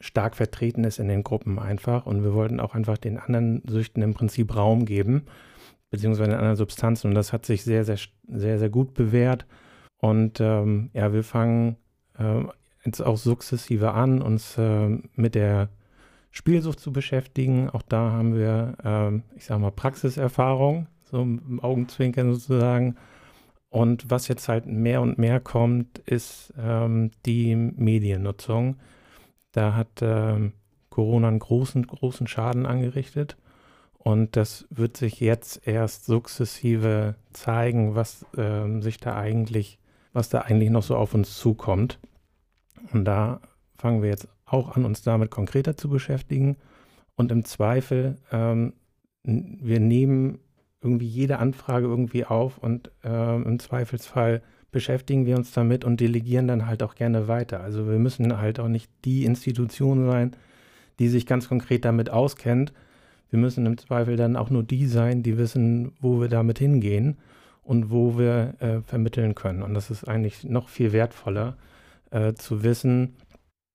stark 0.00 0.36
vertreten 0.36 0.84
ist 0.84 0.98
in 0.98 1.08
den 1.08 1.24
Gruppen 1.24 1.58
einfach. 1.58 2.06
Und 2.06 2.22
wir 2.22 2.34
wollten 2.34 2.60
auch 2.60 2.74
einfach 2.74 2.98
den 2.98 3.18
anderen 3.18 3.62
Süchten 3.66 4.02
im 4.02 4.14
Prinzip 4.14 4.54
Raum 4.54 4.84
geben, 4.84 5.26
beziehungsweise 5.90 6.30
den 6.30 6.38
anderen 6.38 6.56
Substanzen. 6.56 7.08
Und 7.08 7.14
das 7.14 7.32
hat 7.32 7.46
sich 7.46 7.64
sehr, 7.64 7.84
sehr, 7.84 7.98
sehr, 8.28 8.58
sehr 8.58 8.70
gut 8.70 8.94
bewährt. 8.94 9.46
Und 9.98 10.40
ähm, 10.40 10.90
ja, 10.92 11.12
wir 11.12 11.24
fangen 11.24 11.76
äh, 12.18 12.42
jetzt 12.84 13.00
auch 13.00 13.16
sukzessive 13.16 13.92
an, 13.92 14.22
uns 14.22 14.56
äh, 14.58 14.88
mit 15.14 15.34
der 15.34 15.70
Spielsucht 16.30 16.78
zu 16.80 16.92
beschäftigen. 16.92 17.70
Auch 17.70 17.82
da 17.82 18.12
haben 18.12 18.36
wir, 18.36 18.76
äh, 18.84 19.36
ich 19.36 19.46
sage 19.46 19.60
mal, 19.60 19.70
Praxiserfahrung, 19.70 20.86
so 21.04 21.22
im 21.22 21.60
Augenzwinkern 21.60 22.32
sozusagen. 22.34 22.96
Und 23.68 24.10
was 24.10 24.28
jetzt 24.28 24.48
halt 24.48 24.66
mehr 24.66 25.00
und 25.02 25.18
mehr 25.18 25.40
kommt, 25.40 25.98
ist 26.00 26.52
ähm, 26.58 27.10
die 27.24 27.54
Mediennutzung. 27.56 28.76
Da 29.52 29.74
hat 29.74 30.00
ähm, 30.00 30.52
Corona 30.90 31.28
einen 31.28 31.38
großen, 31.40 31.86
großen 31.86 32.26
Schaden 32.26 32.64
angerichtet. 32.64 33.36
Und 33.98 34.36
das 34.36 34.66
wird 34.70 34.96
sich 34.96 35.20
jetzt 35.20 35.66
erst 35.66 36.06
sukzessive 36.06 37.16
zeigen, 37.32 37.94
was 37.96 38.24
ähm, 38.36 38.80
sich 38.80 38.98
da 38.98 39.16
eigentlich, 39.16 39.78
was 40.12 40.28
da 40.28 40.42
eigentlich 40.42 40.70
noch 40.70 40.84
so 40.84 40.96
auf 40.96 41.12
uns 41.12 41.36
zukommt. 41.36 41.98
Und 42.92 43.04
da 43.04 43.40
fangen 43.76 44.02
wir 44.02 44.10
jetzt 44.10 44.28
auch 44.46 44.76
an, 44.76 44.84
uns 44.84 45.02
damit 45.02 45.30
konkreter 45.30 45.76
zu 45.76 45.88
beschäftigen. 45.88 46.56
Und 47.16 47.32
im 47.32 47.44
Zweifel, 47.44 48.18
ähm, 48.30 48.74
wir 49.24 49.80
nehmen 49.80 50.38
irgendwie 50.82 51.06
jede 51.06 51.38
Anfrage 51.38 51.86
irgendwie 51.86 52.24
auf 52.24 52.58
und 52.58 52.90
ähm, 53.02 53.44
im 53.44 53.58
Zweifelsfall 53.58 54.42
beschäftigen 54.70 55.26
wir 55.26 55.36
uns 55.36 55.52
damit 55.52 55.84
und 55.84 56.00
delegieren 56.00 56.48
dann 56.48 56.66
halt 56.66 56.82
auch 56.82 56.94
gerne 56.94 57.28
weiter. 57.28 57.60
Also 57.60 57.88
wir 57.88 57.98
müssen 57.98 58.38
halt 58.38 58.60
auch 58.60 58.68
nicht 58.68 58.90
die 59.04 59.24
Institution 59.24 60.06
sein, 60.06 60.36
die 60.98 61.08
sich 61.08 61.26
ganz 61.26 61.48
konkret 61.48 61.84
damit 61.84 62.10
auskennt. 62.10 62.72
Wir 63.30 63.38
müssen 63.38 63.66
im 63.66 63.78
Zweifel 63.78 64.16
dann 64.16 64.36
auch 64.36 64.50
nur 64.50 64.62
die 64.62 64.86
sein, 64.86 65.22
die 65.22 65.38
wissen, 65.38 65.92
wo 66.00 66.20
wir 66.20 66.28
damit 66.28 66.58
hingehen 66.58 67.16
und 67.62 67.90
wo 67.90 68.18
wir 68.18 68.54
äh, 68.60 68.80
vermitteln 68.82 69.34
können. 69.34 69.62
Und 69.62 69.74
das 69.74 69.90
ist 69.90 70.04
eigentlich 70.04 70.44
noch 70.44 70.68
viel 70.68 70.92
wertvoller, 70.92 71.56
äh, 72.10 72.34
zu 72.34 72.62
wissen, 72.62 73.16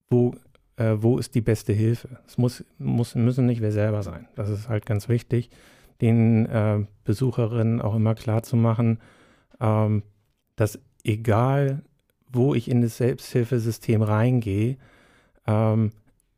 wo, 0.09 0.35
äh, 0.77 0.93
wo 0.97 1.17
ist 1.17 1.35
die 1.35 1.41
beste 1.41 1.73
Hilfe. 1.73 2.09
Es 2.27 2.37
muss, 2.37 2.63
muss, 2.77 3.15
müssen 3.15 3.45
nicht 3.45 3.61
wir 3.61 3.71
selber 3.71 4.03
sein. 4.03 4.27
Das 4.35 4.49
ist 4.49 4.69
halt 4.69 4.85
ganz 4.85 5.09
wichtig, 5.09 5.49
den 6.01 6.45
äh, 6.47 6.85
Besucherinnen 7.03 7.81
auch 7.81 7.95
immer 7.95 8.15
klar 8.15 8.43
zu 8.43 8.55
machen, 8.55 8.99
ähm, 9.59 10.03
dass 10.55 10.79
egal 11.03 11.83
wo 12.33 12.55
ich 12.55 12.69
in 12.69 12.81
das 12.81 12.97
Selbsthilfesystem 12.97 14.01
reingehe, 14.01 14.77
ähm, 15.47 15.91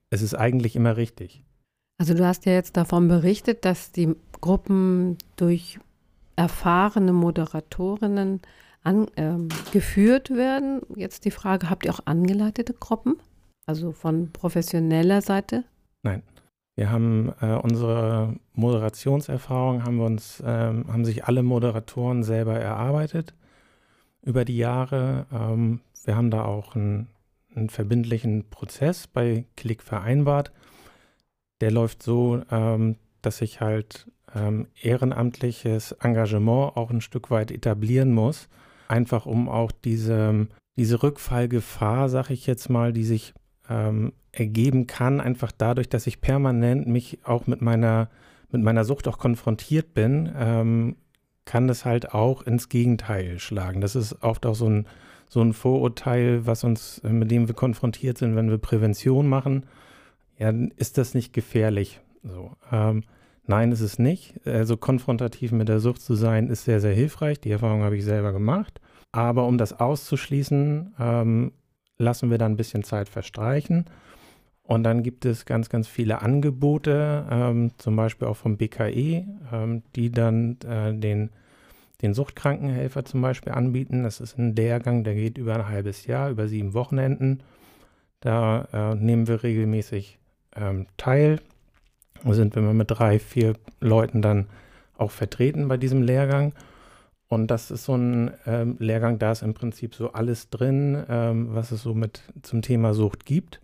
es 0.10 0.22
ist 0.22 0.34
eigentlich 0.34 0.76
immer 0.76 0.98
richtig. 0.98 1.44
Also 2.00 2.14
du 2.14 2.26
hast 2.26 2.46
ja 2.46 2.54
jetzt 2.54 2.78
davon 2.78 3.08
berichtet, 3.08 3.66
dass 3.66 3.92
die 3.92 4.16
Gruppen 4.42 5.18
durch 5.36 5.80
erfahrene 6.36 7.14
Moderatorinnen 7.14 8.42
an, 8.84 9.08
ähm, 9.16 9.50
geführt 9.72 10.32
werden. 10.32 10.82
Jetzt 10.96 11.26
die 11.26 11.32
Frage, 11.32 11.70
habt 11.70 11.86
ihr 11.86 11.94
auch 11.94 12.06
angeleitete 12.06 12.74
Gruppen? 12.74 13.18
Also 13.66 13.92
von 13.92 14.32
professioneller 14.32 15.22
Seite? 15.22 15.64
Nein. 16.02 16.24
Wir 16.76 16.90
haben 16.90 17.32
äh, 17.40 17.54
unsere 17.54 18.36
Moderationserfahrung, 18.54 19.84
haben 19.84 19.98
wir 19.98 20.06
uns, 20.06 20.42
ähm, 20.46 20.86
haben 20.92 21.06
sich 21.06 21.26
alle 21.26 21.44
Moderatoren 21.44 22.24
selber 22.24 22.60
erarbeitet 22.60 23.36
über 24.24 24.44
die 24.44 24.58
Jahre. 24.58 25.28
Ähm, 25.32 25.82
wir 26.06 26.16
haben 26.16 26.32
da 26.32 26.46
auch 26.46 26.76
einen, 26.76 27.10
einen, 27.56 27.70
verbindlichen 27.70 28.50
Prozess 28.50 29.06
bei 29.08 29.46
Klick 29.56 29.84
vereinbart. 29.84 30.52
Der 31.62 31.70
läuft 31.70 32.02
so, 32.02 32.42
ähm, 32.50 32.96
dass 33.22 33.42
ich 33.42 33.62
halt 33.62 34.12
ähm, 34.34 34.68
ehrenamtliches 34.82 35.92
Engagement 35.94 36.76
auch 36.76 36.90
ein 36.90 37.02
Stück 37.02 37.30
weit 37.30 37.52
etablieren 37.52 38.12
muss, 38.14 38.50
einfach 38.88 39.28
um 39.28 39.48
auch 39.48 39.72
diese, 39.72 40.48
diese 40.76 41.04
Rückfallgefahr, 41.04 42.10
sag 42.10 42.32
ich 42.32 42.48
jetzt 42.48 42.70
mal, 42.70 42.94
die 42.94 43.04
sich 43.04 43.36
ähm, 43.74 44.14
ergeben 44.32 44.88
kann, 44.88 45.20
einfach 45.20 45.52
dadurch, 45.52 45.90
dass 45.90 46.08
ich 46.08 46.22
permanent 46.22 46.88
mich 46.88 47.20
auch 47.24 47.48
mit 47.48 47.62
meiner, 47.62 48.10
mit 48.52 48.62
meiner 48.62 48.84
Sucht 48.84 49.08
auch 49.08 49.18
konfrontiert 49.18 49.94
bin, 49.94 50.32
ähm, 50.38 50.96
kann 51.46 51.68
das 51.68 51.86
halt 51.86 52.14
auch 52.14 52.44
ins 52.44 52.70
Gegenteil 52.70 53.40
schlagen. 53.40 53.82
Das 53.82 53.96
ist 53.96 54.24
oft 54.24 54.46
auch 54.46 54.56
so 54.56 54.70
ein, 54.70 54.88
so 55.28 55.42
ein 55.42 55.54
Vorurteil, 55.54 56.46
was 56.46 56.64
uns, 56.64 57.02
mit 57.04 57.32
dem 57.32 57.48
wir 57.48 57.56
konfrontiert 57.56 58.18
sind, 58.18 58.36
wenn 58.36 58.50
wir 58.50 58.60
Prävention 58.60 59.28
machen. 59.28 59.66
Ja, 60.38 60.54
ist 60.78 60.98
das 60.98 61.14
nicht 61.14 61.34
gefährlich? 61.34 62.00
So, 62.24 62.52
ähm, 62.72 63.04
nein, 63.46 63.72
ist 63.72 63.82
es 63.82 64.00
nicht. 64.00 64.36
Also 64.46 64.78
konfrontativ 64.78 65.52
mit 65.52 65.68
der 65.68 65.80
Sucht 65.80 66.02
zu 66.02 66.16
sein, 66.16 66.48
ist 66.48 66.66
sehr, 66.66 66.80
sehr 66.80 66.94
hilfreich. 66.94 67.40
Die 67.42 67.52
Erfahrung 67.52 67.84
habe 67.84 67.98
ich 67.98 68.06
selber 68.06 68.32
gemacht. 68.32 68.80
Aber 69.12 69.46
um 69.48 69.58
das 69.58 69.80
auszuschließen, 69.80 70.94
ähm, 71.00 71.52
lassen 71.98 72.30
wir 72.32 72.38
dann 72.38 72.54
ein 72.54 72.58
bisschen 72.58 72.84
Zeit 72.84 73.10
verstreichen. 73.10 73.86
Und 74.64 74.84
dann 74.84 75.04
gibt 75.04 75.26
es 75.26 75.46
ganz, 75.46 75.70
ganz 75.70 75.88
viele 75.88 76.22
Angebote, 76.22 77.26
ähm, 77.30 77.72
zum 77.78 77.96
Beispiel 77.96 78.28
auch 78.28 78.38
vom 78.38 78.58
BKE, 78.58 79.26
ähm, 79.52 79.84
die 79.96 80.10
dann 80.10 80.58
äh, 80.66 80.94
den, 80.94 81.32
den 82.02 82.14
Suchtkrankenhelfer 82.14 83.04
zum 83.04 83.22
Beispiel 83.22 83.52
anbieten. 83.52 84.04
Das 84.04 84.22
ist 84.22 84.38
ein 84.38 84.56
Lehrgang, 84.56 85.04
der 85.04 85.16
geht 85.16 85.38
über 85.38 85.56
ein 85.56 85.68
halbes 85.68 86.06
Jahr, 86.06 86.30
über 86.30 86.48
sieben 86.48 86.74
Wochenenden. 86.74 87.44
Da 88.22 88.68
äh, 88.72 88.96
nehmen 88.96 89.28
wir 89.28 89.44
regelmäßig 89.44 90.18
ähm, 90.56 90.88
teil. 90.96 91.42
Da 92.24 92.34
sind 92.34 92.56
wir 92.56 92.62
mit 92.62 92.90
drei, 92.90 93.20
vier 93.20 93.56
Leuten 93.82 94.22
dann 94.22 94.48
auch 94.98 95.12
vertreten 95.12 95.68
bei 95.68 95.76
diesem 95.76 96.02
Lehrgang. 96.02 96.54
Und 97.34 97.48
das 97.48 97.72
ist 97.72 97.86
so 97.86 97.96
ein 97.96 98.32
ähm, 98.46 98.76
Lehrgang, 98.80 99.18
da 99.18 99.32
ist 99.32 99.42
im 99.42 99.56
Prinzip 99.56 99.96
so 99.96 100.14
alles 100.14 100.52
drin, 100.52 101.04
ähm, 101.10 101.48
was 101.56 101.72
es 101.72 101.82
so 101.82 101.96
mit 101.96 102.22
zum 102.44 102.62
Thema 102.62 102.94
Sucht 102.94 103.26
gibt. 103.26 103.60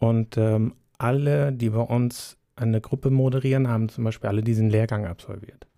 Und 0.00 0.36
ähm, 0.36 0.74
alle, 0.98 1.52
die 1.52 1.70
bei 1.70 1.82
uns 1.82 2.36
eine 2.56 2.80
Gruppe 2.80 3.10
moderieren, 3.10 3.68
haben 3.68 3.88
zum 3.90 4.02
Beispiel 4.02 4.28
alle 4.28 4.42
diesen 4.42 4.70
Lehrgang 4.70 5.06
absolviert. 5.06 5.68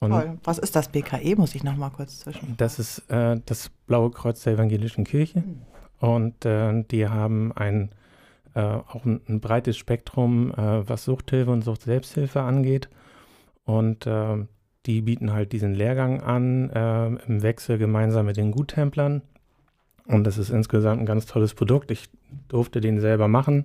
Und 0.00 0.10
Toll. 0.10 0.38
Was 0.42 0.58
ist 0.58 0.74
das 0.74 0.88
BKE? 0.88 1.36
Muss 1.36 1.54
ich 1.54 1.62
noch 1.62 1.76
mal 1.76 1.90
kurz 1.90 2.18
zwischen. 2.18 2.56
Das 2.56 2.80
ist 2.80 3.08
äh, 3.08 3.40
das 3.46 3.70
Blaue 3.86 4.10
Kreuz 4.10 4.42
der 4.42 4.54
Evangelischen 4.54 5.04
Kirche. 5.04 5.40
Mhm. 5.40 5.62
Und 6.00 6.44
äh, 6.44 6.82
die 6.90 7.06
haben 7.06 7.52
ein, 7.52 7.90
äh, 8.54 8.60
auch 8.60 9.04
ein, 9.04 9.20
ein, 9.28 9.40
breites 9.40 9.76
Spektrum, 9.76 10.50
äh, 10.50 10.88
was 10.88 11.04
Suchthilfe 11.04 11.52
und 11.52 11.62
Suchtselbsthilfe 11.62 12.42
angeht. 12.42 12.88
Und 13.64 14.08
äh, 14.08 14.44
die 14.86 15.02
bieten 15.02 15.32
halt 15.32 15.52
diesen 15.52 15.74
Lehrgang 15.74 16.20
an, 16.20 16.70
äh, 16.70 17.06
im 17.26 17.42
Wechsel 17.42 17.78
gemeinsam 17.78 18.26
mit 18.26 18.36
den 18.36 18.52
Guttemplern. 18.52 19.22
Und 20.06 20.24
das 20.24 20.36
ist 20.36 20.50
insgesamt 20.50 21.00
ein 21.00 21.06
ganz 21.06 21.26
tolles 21.26 21.54
Produkt. 21.54 21.90
Ich 21.90 22.10
durfte 22.48 22.80
den 22.80 23.00
selber 23.00 23.28
machen. 23.28 23.64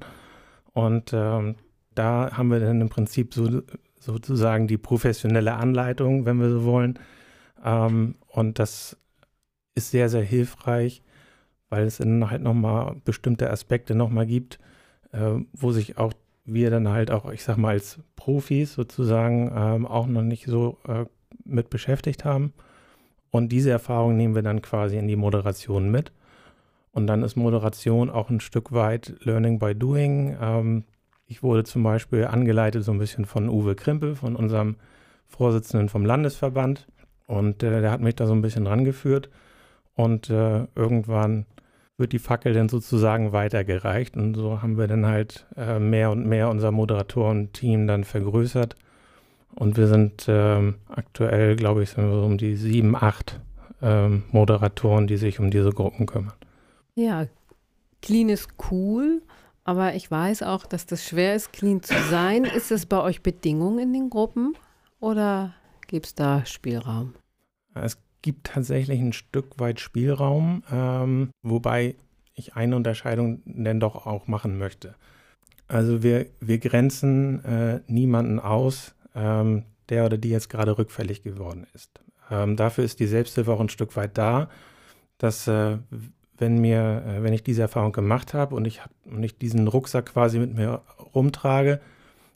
Und 0.73 1.11
ähm, 1.13 1.55
da 1.95 2.31
haben 2.31 2.49
wir 2.49 2.59
dann 2.59 2.79
im 2.79 2.89
Prinzip 2.89 3.33
so, 3.33 3.61
sozusagen 3.99 4.67
die 4.67 4.77
professionelle 4.77 5.55
Anleitung, 5.55 6.25
wenn 6.25 6.39
wir 6.39 6.49
so 6.49 6.63
wollen. 6.63 6.97
Ähm, 7.63 8.15
und 8.27 8.59
das 8.59 8.97
ist 9.75 9.91
sehr, 9.91 10.07
sehr 10.07 10.23
hilfreich, 10.23 11.03
weil 11.69 11.85
es 11.85 11.97
dann 11.97 12.29
halt 12.29 12.41
nochmal 12.41 12.95
bestimmte 13.03 13.49
Aspekte 13.49 13.95
nochmal 13.95 14.25
gibt, 14.25 14.59
äh, 15.11 15.39
wo 15.51 15.71
sich 15.71 15.97
auch 15.97 16.13
wir 16.53 16.69
dann 16.69 16.89
halt 16.89 17.11
auch, 17.11 17.31
ich 17.31 17.43
sag 17.43 17.57
mal, 17.57 17.69
als 17.69 17.99
Profis 18.15 18.73
sozusagen 18.73 19.51
ähm, 19.55 19.85
auch 19.85 20.07
noch 20.07 20.21
nicht 20.21 20.45
so 20.45 20.77
äh, 20.87 21.05
mit 21.45 21.69
beschäftigt 21.69 22.25
haben. 22.25 22.53
Und 23.31 23.51
diese 23.51 23.69
Erfahrung 23.69 24.17
nehmen 24.17 24.35
wir 24.35 24.41
dann 24.41 24.61
quasi 24.61 24.97
in 24.97 25.07
die 25.07 25.15
Moderation 25.15 25.91
mit. 25.91 26.11
Und 26.91 27.07
dann 27.07 27.23
ist 27.23 27.35
Moderation 27.35 28.09
auch 28.09 28.29
ein 28.29 28.39
Stück 28.39 28.71
weit 28.71 29.15
Learning 29.21 29.59
by 29.59 29.75
Doing. 29.75 30.35
Ähm, 30.41 30.83
ich 31.27 31.43
wurde 31.43 31.63
zum 31.63 31.83
Beispiel 31.83 32.25
angeleitet 32.25 32.83
so 32.83 32.91
ein 32.91 32.97
bisschen 32.97 33.25
von 33.25 33.49
Uwe 33.49 33.75
Krimpel, 33.75 34.15
von 34.15 34.35
unserem 34.35 34.75
Vorsitzenden 35.27 35.89
vom 35.89 36.05
Landesverband. 36.05 36.87
Und 37.27 37.61
äh, 37.61 37.81
der 37.81 37.91
hat 37.91 38.01
mich 38.01 38.15
da 38.15 38.25
so 38.25 38.33
ein 38.33 38.41
bisschen 38.41 38.65
rangeführt. 38.65 39.29
Und 39.95 40.29
äh, 40.29 40.65
irgendwann 40.75 41.45
wird 41.99 42.13
die 42.13 42.19
Fackel 42.19 42.53
dann 42.53 42.69
sozusagen 42.69 43.31
weitergereicht. 43.31 44.15
Und 44.15 44.35
so 44.35 44.61
haben 44.61 44.77
wir 44.77 44.87
dann 44.87 45.05
halt 45.05 45.45
äh, 45.55 45.79
mehr 45.79 46.11
und 46.11 46.25
mehr 46.25 46.49
unser 46.49 46.71
Moderatorenteam 46.71 47.87
dann 47.87 48.03
vergrößert. 48.03 48.75
Und 49.55 49.77
wir 49.77 49.87
sind 49.87 50.25
ähm, 50.27 50.75
aktuell, 50.87 51.55
glaube 51.55 51.83
ich, 51.83 51.89
sind 51.91 52.05
wir 52.05 52.13
so 52.13 52.23
um 52.23 52.37
die 52.37 52.55
sieben, 52.55 52.95
acht 52.95 53.39
ähm, 53.81 54.23
Moderatoren, 54.31 55.07
die 55.07 55.17
sich 55.17 55.39
um 55.39 55.51
diese 55.51 55.71
Gruppen 55.71 56.05
kümmern. 56.05 56.33
Ja, 56.95 57.25
clean 58.01 58.29
ist 58.29 58.49
cool, 58.71 59.21
aber 59.63 59.95
ich 59.95 60.09
weiß 60.09 60.43
auch, 60.43 60.65
dass 60.65 60.85
das 60.85 61.03
schwer 61.03 61.35
ist, 61.35 61.53
clean 61.53 61.81
zu 61.81 61.95
sein. 62.09 62.43
Ist 62.55 62.71
es 62.71 62.85
bei 62.85 63.01
euch 63.01 63.21
Bedingung 63.21 63.79
in 63.79 63.93
den 63.93 64.09
Gruppen 64.09 64.53
oder 64.99 65.53
gibt 65.87 66.07
es 66.07 66.15
da 66.15 66.45
Spielraum? 66.45 67.13
Es 67.73 67.97
gibt 68.21 68.47
tatsächlich 68.47 68.99
ein 68.99 69.13
Stück 69.13 69.59
weit 69.59 69.79
Spielraum, 69.79 70.63
ähm, 70.71 71.29
wobei 71.41 71.95
ich 72.33 72.55
eine 72.55 72.75
Unterscheidung 72.75 73.41
denn 73.45 73.79
doch 73.79 74.05
auch 74.05 74.27
machen 74.27 74.57
möchte. 74.57 74.95
Also 75.67 76.01
wir, 76.01 76.25
wir 76.39 76.57
grenzen 76.57 77.43
äh, 77.45 77.81
niemanden 77.87 78.39
aus, 78.39 78.95
ähm, 79.15 79.63
der 79.89 80.05
oder 80.05 80.17
die 80.17 80.29
jetzt 80.29 80.49
gerade 80.49 80.77
rückfällig 80.77 81.21
geworden 81.23 81.67
ist. 81.73 82.01
Ähm, 82.31 82.55
dafür 82.55 82.83
ist 82.83 82.99
die 82.99 83.07
Selbsthilfe 83.07 83.51
auch 83.51 83.59
ein 83.59 83.69
Stück 83.69 83.95
weit 83.95 84.17
da, 84.17 84.49
dass 85.17 85.47
äh, 85.47 85.77
wenn 86.37 86.59
mir, 86.59 87.03
äh, 87.05 87.23
wenn 87.23 87.33
ich 87.33 87.43
diese 87.43 87.61
Erfahrung 87.61 87.91
gemacht 87.91 88.33
habe 88.33 88.55
und 88.55 88.65
ich, 88.65 88.83
hab, 88.83 88.91
und 89.05 89.23
ich 89.23 89.37
diesen 89.37 89.67
Rucksack 89.67 90.07
quasi 90.13 90.39
mit 90.39 90.55
mir 90.55 90.81
rumtrage, 91.13 91.79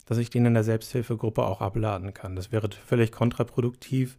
dass 0.05 0.17
ich 0.17 0.29
den 0.29 0.45
in 0.45 0.53
der 0.53 0.63
Selbsthilfegruppe 0.63 1.43
auch 1.43 1.61
abladen 1.61 2.13
kann. 2.13 2.35
Das 2.35 2.51
wäre 2.51 2.69
völlig 2.85 3.11
kontraproduktiv, 3.11 4.17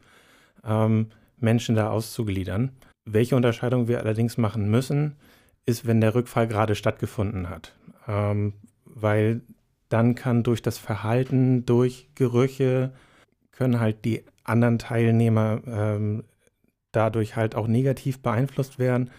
ähm, 0.65 1.09
Menschen 1.39 1.75
da 1.75 1.91
auszugliedern. 1.91 2.73
Welche 3.05 3.37
Unterscheidung 3.37 3.89
wir 3.89 4.01
allerdings 4.01 4.39
machen 4.39 4.71
müssen, 4.71 5.17
ist, 5.67 5.87
wenn 5.87 6.01
der 6.01 6.15
Rückfall 6.15 6.49
gerade 6.49 6.75
stattgefunden 6.75 7.49
hat. 7.49 7.75
Ähm, 8.07 8.55
weil 8.85 9.43
dann 9.89 10.15
kann 10.15 10.43
durch 10.43 10.63
das 10.63 10.79
Verhalten, 10.79 11.67
durch 11.67 12.09
Gerüche, 12.15 12.93
können 13.53 13.81
halt 13.81 14.05
die 14.05 14.25
anderen 14.43 14.79
Teilnehmer 14.79 15.61
ähm, 15.67 16.25
dadurch 16.93 17.37
halt 17.37 17.55
auch 17.55 17.67
negativ 17.67 18.21
beeinflusst 18.21 18.79
werden. 18.79 19.11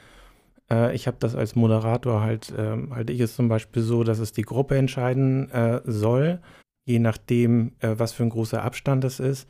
Äh, 0.69 0.95
ich 0.95 1.07
habe 1.07 1.17
das 1.19 1.35
als 1.35 1.55
Moderator 1.55 2.21
halt, 2.21 2.53
ähm, 2.57 2.93
halte 2.95 3.13
ich 3.13 3.19
es 3.19 3.35
zum 3.35 3.47
Beispiel 3.47 3.81
so, 3.81 4.03
dass 4.03 4.19
es 4.19 4.31
die 4.31 4.43
Gruppe 4.43 4.77
entscheiden 4.77 5.49
äh, 5.51 5.81
soll, 5.85 6.41
je 6.85 6.99
nachdem, 6.99 7.73
äh, 7.79 7.95
was 7.97 8.13
für 8.13 8.23
ein 8.23 8.29
großer 8.29 8.63
Abstand 8.63 9.03
es 9.03 9.19
ist. 9.19 9.49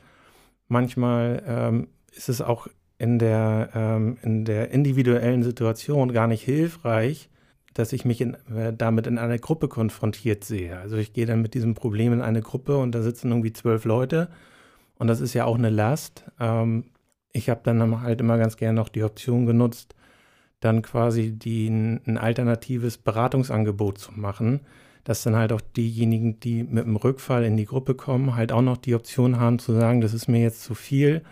Manchmal 0.67 1.43
ähm, 1.45 1.88
ist 2.15 2.29
es 2.29 2.41
auch 2.41 2.67
in 2.98 3.19
der, 3.19 3.69
ähm, 3.74 4.17
in 4.22 4.45
der 4.45 4.72
individuellen 4.72 5.43
Situation 5.43 6.13
gar 6.13 6.27
nicht 6.27 6.43
hilfreich, 6.43 7.29
dass 7.74 7.91
ich 7.91 8.05
mich 8.05 8.22
in, 8.22 8.36
äh, 8.55 8.74
damit 8.75 9.05
in 9.05 9.17
einer 9.17 9.38
Gruppe 9.38 9.67
konfrontiert 9.67 10.45
sehe. 10.45 10.77
Also 10.77 10.95
ich 10.95 11.12
gehe 11.12 11.25
dann 11.25 11.41
mit 11.41 11.53
diesem 11.53 11.75
Problem 11.75 12.13
in 12.13 12.22
eine 12.22 12.41
Gruppe 12.41 12.77
und 12.77 12.93
da 12.93 13.01
sitzen 13.01 13.31
irgendwie 13.31 13.53
zwölf 13.53 13.84
Leute 13.84 14.29
und 14.98 15.07
das 15.07 15.19
ist 15.19 15.34
ja 15.34 15.45
auch 15.45 15.57
eine 15.57 15.69
Last. 15.69 16.24
Ähm, 16.39 16.86
ich 17.34 17.50
habe 17.50 17.62
dann 17.63 18.01
halt 18.01 18.22
immer 18.22 18.38
ganz 18.38 18.55
gerne 18.55 18.75
noch 18.75 18.88
die 18.88 19.03
Option 19.03 19.45
genutzt, 19.45 19.93
dann 20.62 20.81
quasi 20.81 21.31
die, 21.31 21.67
ein 21.67 22.17
alternatives 22.17 22.98
Beratungsangebot 22.98 23.98
zu 23.98 24.13
machen, 24.13 24.62
dass 25.03 25.24
dann 25.24 25.36
halt 25.36 25.51
auch 25.51 25.62
diejenigen, 25.62 26.39
die 26.39 26.63
mit 26.63 26.86
dem 26.86 26.95
Rückfall 26.95 27.43
in 27.43 27.57
die 27.57 27.65
Gruppe 27.65 27.93
kommen, 27.93 28.36
halt 28.36 28.53
auch 28.53 28.62
noch 28.62 28.77
die 28.77 28.95
Option 28.95 29.38
haben 29.38 29.60
zu 29.60 29.74
sagen, 29.74 30.00
das 30.00 30.13
ist 30.13 30.29
mir 30.29 30.41
jetzt 30.41 30.63
zu 30.63 30.75
viel, 30.75 31.24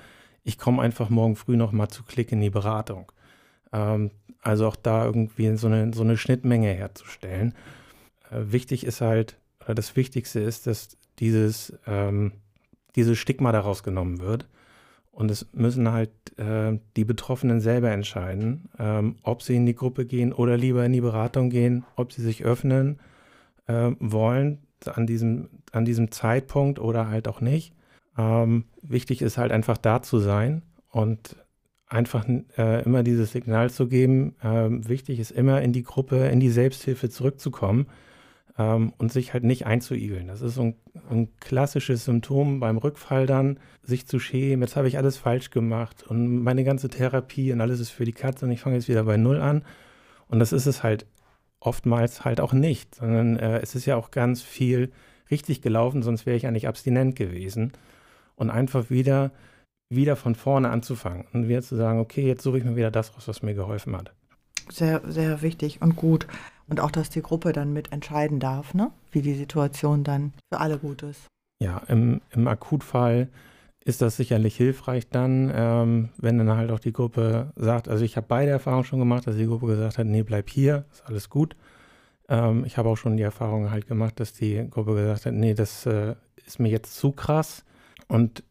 ich 0.43 0.57
komme 0.57 0.81
einfach 0.81 1.09
morgen 1.09 1.35
früh 1.35 1.55
noch 1.55 1.71
mal 1.71 1.89
zu 1.89 2.03
Klick 2.03 2.31
in 2.31 2.41
die 2.41 2.49
Beratung. 2.49 3.11
Ähm, 3.71 4.11
also 4.41 4.67
auch 4.67 4.75
da 4.75 5.05
irgendwie 5.05 5.55
so 5.57 5.67
eine, 5.67 5.93
so 5.93 6.03
eine 6.03 6.17
Schnittmenge 6.17 6.69
herzustellen. 6.69 7.53
Äh, 8.29 8.51
wichtig 8.51 8.85
ist 8.85 9.01
halt, 9.01 9.37
oder 9.63 9.75
das 9.75 9.95
Wichtigste 9.95 10.39
ist, 10.39 10.67
dass 10.67 10.97
dieses, 11.19 11.73
ähm, 11.87 12.33
dieses 12.95 13.17
Stigma 13.17 13.51
daraus 13.51 13.83
genommen 13.83 14.19
wird. 14.19 14.47
Und 15.11 15.29
es 15.29 15.47
müssen 15.53 15.91
halt 15.91 16.09
äh, 16.39 16.79
die 16.95 17.05
Betroffenen 17.05 17.61
selber 17.61 17.91
entscheiden, 17.91 18.69
ähm, 18.79 19.17
ob 19.21 19.43
sie 19.43 19.55
in 19.55 19.67
die 19.67 19.75
Gruppe 19.75 20.05
gehen 20.05 20.33
oder 20.33 20.57
lieber 20.57 20.83
in 20.85 20.91
die 20.91 21.01
Beratung 21.01 21.51
gehen, 21.51 21.85
ob 21.95 22.11
sie 22.11 22.23
sich 22.23 22.43
öffnen 22.43 22.99
äh, 23.67 23.91
wollen 23.99 24.59
an 24.87 25.05
diesem, 25.07 25.49
an 25.71 25.85
diesem 25.85 26.11
Zeitpunkt 26.11 26.79
oder 26.79 27.07
halt 27.07 27.27
auch 27.27 27.41
nicht. 27.41 27.73
Ähm, 28.17 28.65
wichtig 28.81 29.21
ist 29.21 29.37
halt 29.37 29.51
einfach 29.51 29.77
da 29.77 30.01
zu 30.01 30.19
sein 30.19 30.61
und 30.89 31.35
einfach 31.87 32.25
äh, 32.57 32.83
immer 32.83 33.03
dieses 33.03 33.31
Signal 33.31 33.69
zu 33.69 33.87
geben. 33.87 34.35
Ähm, 34.43 34.87
wichtig 34.87 35.19
ist 35.19 35.31
immer 35.31 35.61
in 35.61 35.73
die 35.73 35.83
Gruppe, 35.83 36.27
in 36.27 36.39
die 36.39 36.49
Selbsthilfe 36.49 37.09
zurückzukommen 37.09 37.87
ähm, 38.57 38.93
und 38.97 39.11
sich 39.11 39.33
halt 39.33 39.43
nicht 39.43 39.65
einzuigeln. 39.65 40.27
Das 40.27 40.41
ist 40.41 40.55
so 40.55 40.63
ein, 40.63 40.75
ein, 41.09 41.29
klassisches 41.39 42.05
Symptom 42.05 42.59
beim 42.59 42.77
Rückfall 42.77 43.25
dann, 43.25 43.59
sich 43.83 44.07
zu 44.07 44.19
schämen, 44.19 44.61
jetzt 44.61 44.75
habe 44.75 44.87
ich 44.87 44.97
alles 44.97 45.17
falsch 45.17 45.49
gemacht 45.49 46.03
und 46.07 46.43
meine 46.43 46.63
ganze 46.63 46.89
Therapie 46.89 47.51
und 47.51 47.61
alles 47.61 47.79
ist 47.79 47.89
für 47.89 48.05
die 48.05 48.11
Katze 48.11 48.45
und 48.45 48.51
ich 48.51 48.61
fange 48.61 48.75
jetzt 48.75 48.87
wieder 48.87 49.03
bei 49.03 49.17
Null 49.17 49.39
an. 49.39 49.63
Und 50.27 50.39
das 50.39 50.51
ist 50.51 50.65
es 50.65 50.83
halt 50.83 51.05
oftmals 51.59 52.25
halt 52.25 52.41
auch 52.41 52.53
nicht, 52.53 52.95
sondern 52.95 53.37
äh, 53.37 53.59
es 53.59 53.75
ist 53.75 53.85
ja 53.85 53.95
auch 53.95 54.11
ganz 54.11 54.41
viel 54.41 54.91
richtig 55.31 55.61
gelaufen, 55.61 56.01
sonst 56.03 56.25
wäre 56.25 56.37
ich 56.37 56.43
ja 56.43 56.51
nicht 56.51 56.67
abstinent 56.67 57.15
gewesen. 57.15 57.71
Und 58.35 58.49
einfach 58.49 58.89
wieder, 58.89 59.31
wieder 59.89 60.15
von 60.15 60.35
vorne 60.35 60.69
anzufangen 60.69 61.25
und 61.33 61.47
wieder 61.47 61.61
zu 61.61 61.75
sagen, 61.75 61.99
okay, 61.99 62.25
jetzt 62.27 62.43
suche 62.43 62.57
ich 62.57 62.63
mir 62.63 62.75
wieder 62.75 62.91
das 62.91 63.15
raus, 63.15 63.27
was 63.27 63.43
mir 63.43 63.53
geholfen 63.53 63.95
hat. 63.95 64.11
Sehr, 64.69 65.01
sehr 65.05 65.41
wichtig 65.41 65.81
und 65.81 65.95
gut. 65.95 66.27
Und 66.67 66.79
auch, 66.79 66.91
dass 66.91 67.09
die 67.09 67.21
Gruppe 67.21 67.53
dann 67.53 67.73
mit 67.73 67.91
entscheiden 67.91 68.39
darf, 68.39 68.73
ne? 68.73 68.91
wie 69.11 69.21
die 69.21 69.35
Situation 69.35 70.03
dann 70.03 70.33
für 70.51 70.59
alle 70.59 70.77
gut 70.77 71.03
ist. 71.03 71.27
Ja, 71.61 71.81
im, 71.87 72.21
im 72.31 72.47
Akutfall 72.47 73.29
ist 73.85 74.01
das 74.01 74.15
sicherlich 74.15 74.55
hilfreich 74.55 75.09
dann, 75.09 75.51
ähm, 75.53 76.09
wenn 76.17 76.37
dann 76.37 76.55
halt 76.55 76.71
auch 76.71 76.79
die 76.79 76.93
Gruppe 76.93 77.51
sagt, 77.55 77.89
also 77.89 78.05
ich 78.05 78.15
habe 78.15 78.27
beide 78.29 78.51
Erfahrungen 78.51 78.85
schon 78.85 78.99
gemacht, 78.99 79.27
dass 79.27 79.35
die 79.35 79.45
Gruppe 79.45 79.67
gesagt 79.67 79.97
hat, 79.97 80.07
nee, 80.07 80.23
bleib 80.23 80.49
hier, 80.49 80.85
ist 80.91 81.05
alles 81.05 81.29
gut. 81.29 81.55
Ähm, 82.29 82.63
ich 82.65 82.77
habe 82.77 82.89
auch 82.89 82.95
schon 82.95 83.17
die 83.17 83.23
Erfahrung 83.23 83.71
halt 83.71 83.87
gemacht, 83.87 84.19
dass 84.19 84.33
die 84.33 84.67
Gruppe 84.69 84.95
gesagt 84.95 85.25
hat, 85.25 85.33
nee, 85.33 85.53
das 85.53 85.85
äh, 85.85 86.15
ist 86.45 86.59
mir 86.59 86.69
jetzt 86.69 86.95
zu 86.95 87.11
krass. 87.11 87.65
Und 88.13 88.43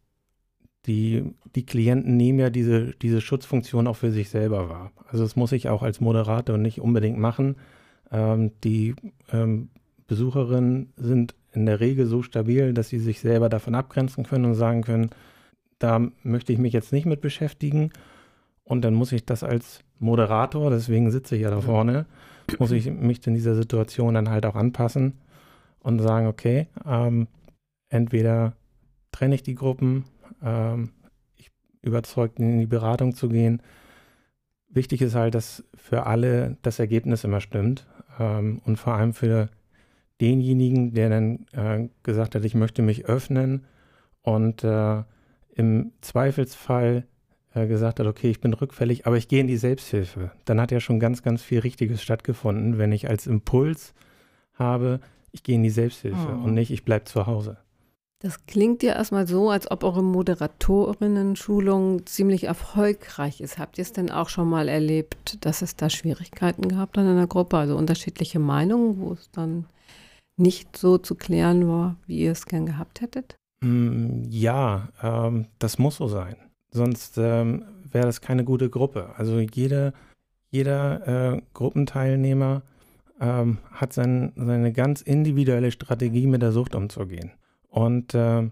die, 0.86 1.22
die 1.54 1.64
Klienten 1.64 2.16
nehmen 2.16 2.40
ja 2.40 2.50
diese, 2.50 2.94
diese 3.00 3.20
Schutzfunktion 3.20 3.86
auch 3.86 3.94
für 3.94 4.10
sich 4.10 4.28
selber 4.28 4.68
wahr. 4.68 4.90
Also 5.06 5.22
das 5.22 5.36
muss 5.36 5.52
ich 5.52 5.68
auch 5.68 5.84
als 5.84 6.00
Moderator 6.00 6.58
nicht 6.58 6.80
unbedingt 6.80 7.16
machen. 7.16 7.54
Ähm, 8.10 8.50
die 8.64 8.96
ähm, 9.32 9.70
Besucherinnen 10.08 10.92
sind 10.96 11.36
in 11.52 11.66
der 11.66 11.78
Regel 11.78 12.06
so 12.06 12.22
stabil, 12.22 12.74
dass 12.74 12.88
sie 12.88 12.98
sich 12.98 13.20
selber 13.20 13.48
davon 13.48 13.76
abgrenzen 13.76 14.24
können 14.24 14.46
und 14.46 14.54
sagen 14.54 14.82
können, 14.82 15.10
da 15.78 16.08
möchte 16.24 16.52
ich 16.52 16.58
mich 16.58 16.72
jetzt 16.72 16.92
nicht 16.92 17.06
mit 17.06 17.20
beschäftigen. 17.20 17.92
Und 18.64 18.84
dann 18.84 18.94
muss 18.94 19.12
ich 19.12 19.24
das 19.24 19.44
als 19.44 19.84
Moderator, 20.00 20.70
deswegen 20.70 21.12
sitze 21.12 21.36
ich 21.36 21.42
ja 21.42 21.50
da 21.50 21.60
vorne, 21.60 22.06
muss 22.58 22.72
ich 22.72 22.90
mich 22.90 23.24
in 23.28 23.34
dieser 23.34 23.54
Situation 23.54 24.14
dann 24.14 24.28
halt 24.28 24.44
auch 24.44 24.56
anpassen 24.56 25.18
und 25.78 26.00
sagen, 26.00 26.26
okay, 26.26 26.66
ähm, 26.84 27.28
entweder 27.90 28.56
trenne 29.12 29.36
ich 29.36 29.42
die 29.42 29.54
Gruppen, 29.54 30.04
ähm, 30.42 30.90
ich 31.36 31.50
überzeugt 31.82 32.38
in 32.38 32.58
die 32.58 32.66
Beratung 32.66 33.14
zu 33.14 33.28
gehen. 33.28 33.62
Wichtig 34.68 35.02
ist 35.02 35.14
halt, 35.14 35.34
dass 35.34 35.64
für 35.74 36.06
alle 36.06 36.56
das 36.62 36.78
Ergebnis 36.78 37.24
immer 37.24 37.40
stimmt 37.40 37.86
ähm, 38.18 38.60
und 38.64 38.78
vor 38.78 38.94
allem 38.94 39.12
für 39.12 39.48
denjenigen, 40.20 40.94
der 40.94 41.10
dann 41.10 41.46
äh, 41.52 41.88
gesagt 42.02 42.34
hat, 42.34 42.44
ich 42.44 42.54
möchte 42.54 42.82
mich 42.82 43.06
öffnen 43.06 43.66
und 44.22 44.64
äh, 44.64 45.02
im 45.54 45.92
Zweifelsfall 46.00 47.04
äh, 47.54 47.66
gesagt 47.66 48.00
hat, 48.00 48.06
okay, 48.06 48.30
ich 48.30 48.40
bin 48.40 48.54
rückfällig, 48.54 49.06
aber 49.06 49.16
ich 49.16 49.28
gehe 49.28 49.40
in 49.40 49.46
die 49.46 49.56
Selbsthilfe. 49.56 50.30
Dann 50.44 50.60
hat 50.60 50.70
ja 50.70 50.80
schon 50.80 51.00
ganz, 51.00 51.22
ganz 51.22 51.42
viel 51.42 51.58
Richtiges 51.60 52.02
stattgefunden, 52.02 52.78
wenn 52.78 52.92
ich 52.92 53.08
als 53.08 53.26
Impuls 53.26 53.94
habe, 54.54 55.00
ich 55.32 55.42
gehe 55.42 55.56
in 55.56 55.62
die 55.62 55.70
Selbsthilfe 55.70 56.28
oh. 56.28 56.44
und 56.44 56.54
nicht, 56.54 56.70
ich 56.70 56.84
bleibe 56.84 57.04
zu 57.04 57.26
Hause. 57.26 57.58
Das 58.22 58.46
klingt 58.46 58.84
ja 58.84 58.92
erstmal 58.92 59.26
so, 59.26 59.50
als 59.50 59.68
ob 59.68 59.82
eure 59.82 60.04
Moderatorinnen-Schulung 60.04 62.06
ziemlich 62.06 62.44
erfolgreich 62.44 63.40
ist. 63.40 63.58
Habt 63.58 63.78
ihr 63.78 63.82
es 63.82 63.92
denn 63.92 64.12
auch 64.12 64.28
schon 64.28 64.48
mal 64.48 64.68
erlebt, 64.68 65.44
dass 65.44 65.60
es 65.60 65.74
da 65.74 65.90
Schwierigkeiten 65.90 66.68
gab 66.68 66.92
dann 66.92 67.08
in 67.08 67.16
der 67.16 67.26
Gruppe, 67.26 67.58
also 67.58 67.76
unterschiedliche 67.76 68.38
Meinungen, 68.38 69.00
wo 69.00 69.14
es 69.14 69.28
dann 69.32 69.66
nicht 70.36 70.76
so 70.76 70.98
zu 70.98 71.16
klären 71.16 71.66
war, 71.66 71.96
wie 72.06 72.20
ihr 72.20 72.30
es 72.30 72.46
gern 72.46 72.64
gehabt 72.64 73.00
hättet? 73.00 73.34
Mm, 73.60 74.22
ja, 74.28 74.88
ähm, 75.02 75.46
das 75.58 75.80
muss 75.80 75.96
so 75.96 76.06
sein. 76.06 76.36
Sonst 76.70 77.18
ähm, 77.18 77.64
wäre 77.90 78.06
das 78.06 78.20
keine 78.20 78.44
gute 78.44 78.70
Gruppe. 78.70 79.10
Also 79.16 79.40
jede, 79.40 79.94
jeder 80.48 81.34
äh, 81.34 81.42
Gruppenteilnehmer 81.54 82.62
ähm, 83.20 83.58
hat 83.72 83.92
sein, 83.92 84.32
seine 84.36 84.72
ganz 84.72 85.02
individuelle 85.02 85.72
Strategie, 85.72 86.28
mit 86.28 86.40
der 86.40 86.52
Sucht 86.52 86.76
umzugehen. 86.76 87.32
Und 87.72 88.14
äh, 88.14 88.50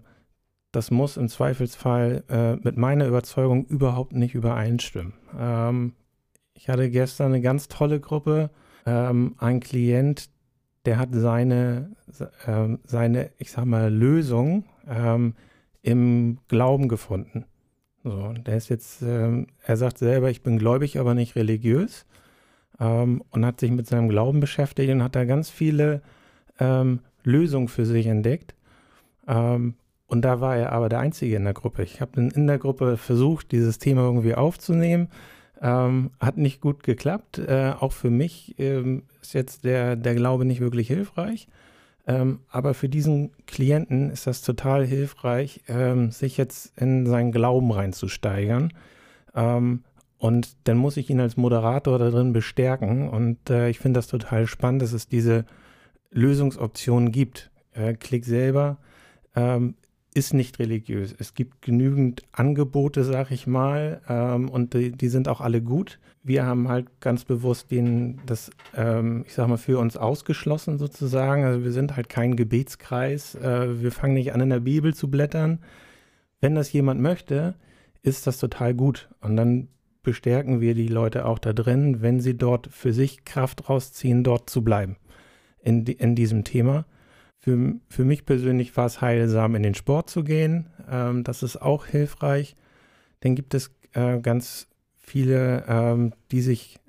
das 0.71 0.89
muss 0.89 1.15
im 1.15 1.29
Zweifelsfall 1.29 2.23
äh, 2.27 2.55
mit 2.55 2.75
meiner 2.75 3.05
Überzeugung 3.05 3.65
überhaupt 3.65 4.13
nicht 4.13 4.33
übereinstimmen. 4.33 5.13
Ähm, 5.39 5.93
ich 6.55 6.69
hatte 6.69 6.89
gestern 6.89 7.27
eine 7.27 7.41
ganz 7.41 7.67
tolle 7.67 7.99
Gruppe. 7.99 8.49
Ähm, 8.85 9.35
ein 9.37 9.59
Klient, 9.59 10.29
der 10.85 10.97
hat 10.97 11.09
seine, 11.11 11.91
äh, 12.47 12.77
seine 12.83 13.29
ich 13.37 13.51
sag 13.51 13.65
mal, 13.65 13.93
Lösung 13.93 14.65
ähm, 14.87 15.35
im 15.83 16.39
Glauben 16.47 16.87
gefunden. 16.87 17.45
So, 18.03 18.33
der 18.33 18.57
ist 18.57 18.69
jetzt, 18.69 19.03
ähm, 19.03 19.47
er 19.63 19.77
sagt 19.77 19.99
selber, 19.99 20.31
ich 20.31 20.41
bin 20.41 20.57
gläubig, 20.57 20.99
aber 20.99 21.13
nicht 21.13 21.35
religiös. 21.35 22.07
Ähm, 22.79 23.21
und 23.29 23.45
hat 23.45 23.59
sich 23.59 23.69
mit 23.69 23.85
seinem 23.85 24.09
Glauben 24.09 24.39
beschäftigt 24.39 24.91
und 24.91 25.03
hat 25.03 25.15
da 25.15 25.25
ganz 25.25 25.51
viele 25.51 26.01
ähm, 26.59 27.01
Lösungen 27.23 27.67
für 27.67 27.85
sich 27.85 28.07
entdeckt. 28.07 28.55
Ähm, 29.31 29.75
und 30.07 30.23
da 30.23 30.41
war 30.41 30.57
er 30.57 30.73
aber 30.73 30.89
der 30.89 30.99
Einzige 30.99 31.37
in 31.37 31.45
der 31.45 31.53
Gruppe. 31.53 31.83
Ich 31.83 32.01
habe 32.01 32.19
in 32.19 32.45
der 32.45 32.59
Gruppe 32.59 32.97
versucht, 32.97 33.53
dieses 33.53 33.79
Thema 33.79 34.01
irgendwie 34.01 34.35
aufzunehmen. 34.35 35.07
Ähm, 35.61 36.11
hat 36.19 36.37
nicht 36.37 36.59
gut 36.59 36.83
geklappt. 36.83 37.37
Äh, 37.37 37.73
auch 37.79 37.93
für 37.93 38.09
mich 38.09 38.55
ähm, 38.59 39.03
ist 39.21 39.33
jetzt 39.33 39.63
der, 39.63 39.95
der 39.95 40.15
Glaube 40.15 40.43
nicht 40.43 40.59
wirklich 40.59 40.87
hilfreich. 40.87 41.47
Ähm, 42.07 42.39
aber 42.49 42.73
für 42.73 42.89
diesen 42.89 43.31
Klienten 43.45 44.09
ist 44.09 44.27
das 44.27 44.41
total 44.41 44.85
hilfreich, 44.85 45.61
ähm, 45.67 46.11
sich 46.11 46.35
jetzt 46.35 46.77
in 46.77 47.05
seinen 47.05 47.31
Glauben 47.31 47.71
reinzusteigern. 47.71 48.73
Ähm, 49.33 49.83
und 50.17 50.57
dann 50.65 50.77
muss 50.77 50.97
ich 50.97 51.09
ihn 51.09 51.21
als 51.21 51.37
Moderator 51.37 51.99
da 51.99 52.09
drin 52.09 52.33
bestärken. 52.33 53.07
Und 53.07 53.49
äh, 53.49 53.69
ich 53.69 53.79
finde 53.79 53.99
das 53.99 54.07
total 54.07 54.45
spannend, 54.45 54.81
dass 54.81 54.91
es 54.91 55.07
diese 55.07 55.45
Lösungsoptionen 56.09 57.13
gibt. 57.13 57.49
Äh, 57.73 57.93
Klick 57.93 58.25
selber 58.25 58.77
ähm, 59.35 59.75
ist 60.13 60.33
nicht 60.33 60.59
religiös. 60.59 61.15
Es 61.17 61.33
gibt 61.33 61.61
genügend 61.61 62.23
Angebote, 62.33 63.03
sag 63.03 63.31
ich 63.31 63.47
mal, 63.47 64.01
ähm, 64.09 64.49
und 64.49 64.73
die, 64.73 64.91
die, 64.91 65.07
sind 65.07 65.29
auch 65.29 65.39
alle 65.39 65.61
gut. 65.61 65.99
Wir 66.21 66.45
haben 66.45 66.67
halt 66.67 66.99
ganz 66.99 67.23
bewusst 67.23 67.71
den, 67.71 68.19
das, 68.25 68.51
ähm, 68.75 69.23
ich 69.25 69.33
sag 69.33 69.47
mal, 69.47 69.57
für 69.57 69.79
uns 69.79 69.95
ausgeschlossen 69.95 70.77
sozusagen. 70.77 71.45
Also 71.45 71.63
wir 71.63 71.71
sind 71.71 71.95
halt 71.95 72.09
kein 72.09 72.35
Gebetskreis. 72.35 73.35
Äh, 73.35 73.81
wir 73.81 73.91
fangen 73.91 74.15
nicht 74.15 74.33
an, 74.33 74.41
in 74.41 74.49
der 74.49 74.59
Bibel 74.59 74.93
zu 74.93 75.09
blättern. 75.09 75.59
Wenn 76.41 76.55
das 76.55 76.73
jemand 76.73 76.99
möchte, 76.99 77.55
ist 78.01 78.27
das 78.27 78.37
total 78.37 78.73
gut. 78.73 79.09
Und 79.21 79.37
dann 79.37 79.69
bestärken 80.03 80.59
wir 80.59 80.73
die 80.73 80.87
Leute 80.87 81.25
auch 81.25 81.39
da 81.39 81.53
drin, 81.53 82.01
wenn 82.01 82.19
sie 82.19 82.37
dort 82.37 82.67
für 82.67 82.91
sich 82.91 83.23
Kraft 83.23 83.69
rausziehen, 83.69 84.23
dort 84.23 84.49
zu 84.49 84.63
bleiben 84.63 84.97
in, 85.61 85.85
in 85.85 86.15
diesem 86.15 86.43
Thema. 86.43 86.85
Für, 87.43 87.73
für 87.89 88.05
mich 88.05 88.25
persönlich 88.25 88.77
war 88.77 88.85
es 88.85 89.01
heilsam, 89.01 89.55
in 89.55 89.63
den 89.63 89.73
Sport 89.73 90.09
zu 90.11 90.23
gehen. 90.23 90.67
Ähm, 90.89 91.23
das 91.23 91.41
ist 91.41 91.59
auch 91.59 91.87
hilfreich. 91.87 92.55
Dann 93.21 93.33
gibt 93.33 93.55
es 93.55 93.71
äh, 93.93 94.19
ganz 94.19 94.67
viele, 94.95 95.65
ähm, 95.67 96.13
die 96.31 96.41
sich 96.41 96.79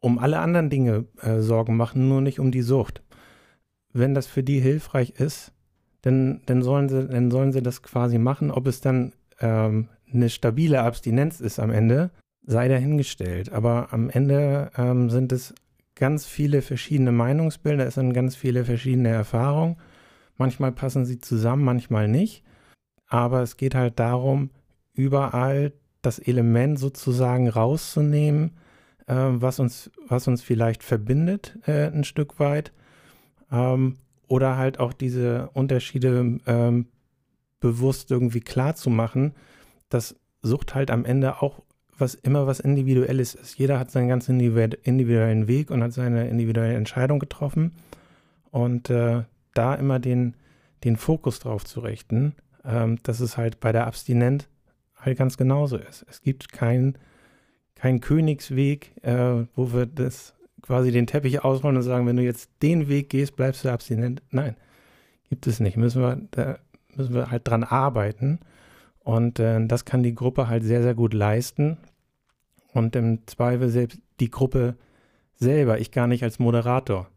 um 0.00 0.18
alle 0.18 0.38
anderen 0.38 0.70
Dinge 0.70 1.04
äh, 1.20 1.40
Sorgen 1.40 1.76
machen, 1.76 2.08
nur 2.08 2.22
nicht 2.22 2.40
um 2.40 2.50
die 2.50 2.62
Sucht. 2.62 3.02
Wenn 3.92 4.14
das 4.14 4.26
für 4.26 4.42
die 4.42 4.60
hilfreich 4.60 5.10
ist, 5.10 5.52
dann, 6.02 6.40
dann, 6.46 6.62
sollen, 6.62 6.88
sie, 6.88 7.06
dann 7.06 7.30
sollen 7.30 7.52
sie 7.52 7.62
das 7.62 7.82
quasi 7.82 8.16
machen. 8.16 8.50
Ob 8.50 8.66
es 8.66 8.80
dann 8.80 9.12
ähm, 9.40 9.88
eine 10.10 10.30
stabile 10.30 10.82
Abstinenz 10.82 11.40
ist 11.40 11.58
am 11.58 11.70
Ende, 11.70 12.10
sei 12.46 12.68
dahingestellt. 12.68 13.52
Aber 13.52 13.92
am 13.92 14.08
Ende 14.08 14.70
ähm, 14.78 15.10
sind 15.10 15.32
es 15.32 15.54
ganz 15.94 16.24
viele 16.24 16.62
verschiedene 16.62 17.12
Meinungsbilder, 17.12 17.86
es 17.86 17.96
sind 17.96 18.14
ganz 18.14 18.36
viele 18.36 18.64
verschiedene 18.64 19.10
Erfahrungen. 19.10 19.76
Manchmal 20.38 20.72
passen 20.72 21.04
sie 21.04 21.18
zusammen, 21.18 21.64
manchmal 21.64 22.08
nicht. 22.08 22.44
Aber 23.08 23.42
es 23.42 23.56
geht 23.56 23.74
halt 23.74 23.98
darum, 23.98 24.50
überall 24.94 25.72
das 26.00 26.18
Element 26.18 26.78
sozusagen 26.78 27.48
rauszunehmen, 27.48 28.56
äh, 29.06 29.14
was, 29.14 29.58
uns, 29.58 29.90
was 30.06 30.28
uns 30.28 30.42
vielleicht 30.42 30.82
verbindet 30.82 31.58
äh, 31.66 31.88
ein 31.88 32.04
Stück 32.04 32.38
weit. 32.38 32.72
Ähm, 33.50 33.96
oder 34.28 34.56
halt 34.56 34.78
auch 34.78 34.92
diese 34.92 35.50
Unterschiede 35.54 36.38
ähm, 36.46 36.86
bewusst 37.60 38.10
irgendwie 38.10 38.40
klar 38.40 38.74
zu 38.74 38.90
machen, 38.90 39.34
dass 39.88 40.16
Sucht 40.42 40.74
halt 40.74 40.90
am 40.90 41.04
Ende 41.04 41.42
auch 41.42 41.62
was 41.98 42.14
immer 42.14 42.46
was 42.46 42.60
Individuelles 42.60 43.34
ist. 43.34 43.58
Jeder 43.58 43.78
hat 43.78 43.90
seinen 43.90 44.08
ganz 44.08 44.28
individuellen 44.28 45.48
Weg 45.48 45.70
und 45.70 45.82
hat 45.82 45.92
seine 45.92 46.28
individuelle 46.28 46.74
Entscheidung 46.74 47.18
getroffen. 47.18 47.72
Und 48.50 48.88
äh, 48.88 49.24
da 49.58 49.74
immer 49.74 49.98
den, 49.98 50.34
den 50.84 50.96
Fokus 50.96 51.40
drauf 51.40 51.64
zu 51.64 51.80
richten, 51.80 52.34
ähm, 52.64 52.98
dass 53.02 53.20
es 53.20 53.36
halt 53.36 53.60
bei 53.60 53.72
der 53.72 53.86
Abstinent 53.86 54.48
halt 54.96 55.18
ganz 55.18 55.36
genauso 55.36 55.76
ist. 55.76 56.06
Es 56.08 56.22
gibt 56.22 56.52
keinen 56.52 56.96
kein 57.74 58.00
Königsweg, 58.00 58.92
äh, 59.04 59.46
wo 59.54 59.72
wir 59.72 59.86
das 59.86 60.34
quasi 60.62 60.90
den 60.90 61.06
Teppich 61.06 61.44
ausrollen 61.44 61.76
und 61.76 61.82
sagen, 61.82 62.06
wenn 62.06 62.16
du 62.16 62.22
jetzt 62.22 62.50
den 62.62 62.88
Weg 62.88 63.10
gehst, 63.10 63.36
bleibst 63.36 63.64
du 63.64 63.72
abstinent. 63.72 64.22
Nein, 64.30 64.56
gibt 65.28 65.46
es 65.46 65.60
nicht. 65.60 65.76
Müssen 65.76 66.02
wir, 66.02 66.20
da 66.32 66.58
müssen 66.96 67.14
wir 67.14 67.30
halt 67.30 67.46
dran 67.46 67.64
arbeiten. 67.64 68.40
Und 69.00 69.38
äh, 69.38 69.64
das 69.66 69.84
kann 69.84 70.02
die 70.02 70.14
Gruppe 70.14 70.48
halt 70.48 70.64
sehr, 70.64 70.82
sehr 70.82 70.94
gut 70.94 71.14
leisten. 71.14 71.78
Und 72.74 72.96
im 72.96 73.26
Zweifel 73.26 73.68
selbst 73.68 74.00
die 74.20 74.30
Gruppe 74.30 74.76
selber, 75.36 75.78
ich 75.78 75.92
gar 75.92 76.06
nicht 76.06 76.24
als 76.24 76.38
Moderator. 76.38 77.08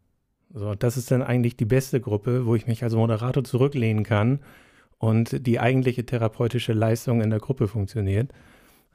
So, 0.54 0.74
das 0.74 0.96
ist 0.96 1.10
dann 1.10 1.22
eigentlich 1.22 1.56
die 1.56 1.64
beste 1.64 2.00
Gruppe, 2.00 2.44
wo 2.46 2.54
ich 2.54 2.66
mich 2.66 2.82
als 2.82 2.94
Moderator 2.94 3.42
zurücklehnen 3.42 4.04
kann 4.04 4.40
und 4.98 5.46
die 5.46 5.58
eigentliche 5.60 6.04
therapeutische 6.04 6.74
Leistung 6.74 7.22
in 7.22 7.30
der 7.30 7.40
Gruppe 7.40 7.68
funktioniert. 7.68 8.30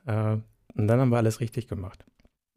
Äh, 0.06 0.38
und 0.76 0.88
dann 0.88 1.00
haben 1.00 1.10
wir 1.10 1.17
alles 1.17 1.39
richtig 1.39 1.67
gemacht. 1.67 2.06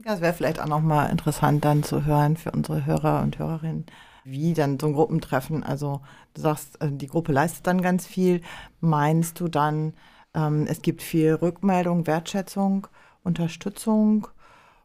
Ja, 0.05 0.15
es 0.15 0.21
wäre 0.21 0.35
vielleicht 0.35 0.61
auch 0.61 0.69
nochmal 0.69 1.11
interessant 1.11 1.65
dann 1.65 1.83
zu 1.83 2.05
hören 2.05 2.37
für 2.37 2.53
unsere 2.53 2.87
Hörer 2.87 3.23
und 3.23 3.39
Hörerinnen, 3.39 3.87
wie 4.25 4.55
dann 4.55 4.79
so 4.79 4.87
ein 4.87 4.93
Gruppentreffen, 4.93 5.63
also 5.63 6.01
du 6.35 6.43
sagst, 6.43 6.81
äh, 6.83 6.91
die 6.91 7.07
Gruppe 7.07 7.33
leistet 7.33 7.67
dann 7.67 7.81
ganz 7.81 8.07
viel. 8.07 8.43
Meinst 8.81 9.41
du 9.41 9.49
dann, 9.49 9.95
ähm, 10.35 10.67
es 10.69 10.83
gibt 10.83 11.03
viel 11.03 11.35
Rückmeldung, 11.35 12.07
Wertschätzung, 12.07 12.87
Unterstützung 13.25 14.29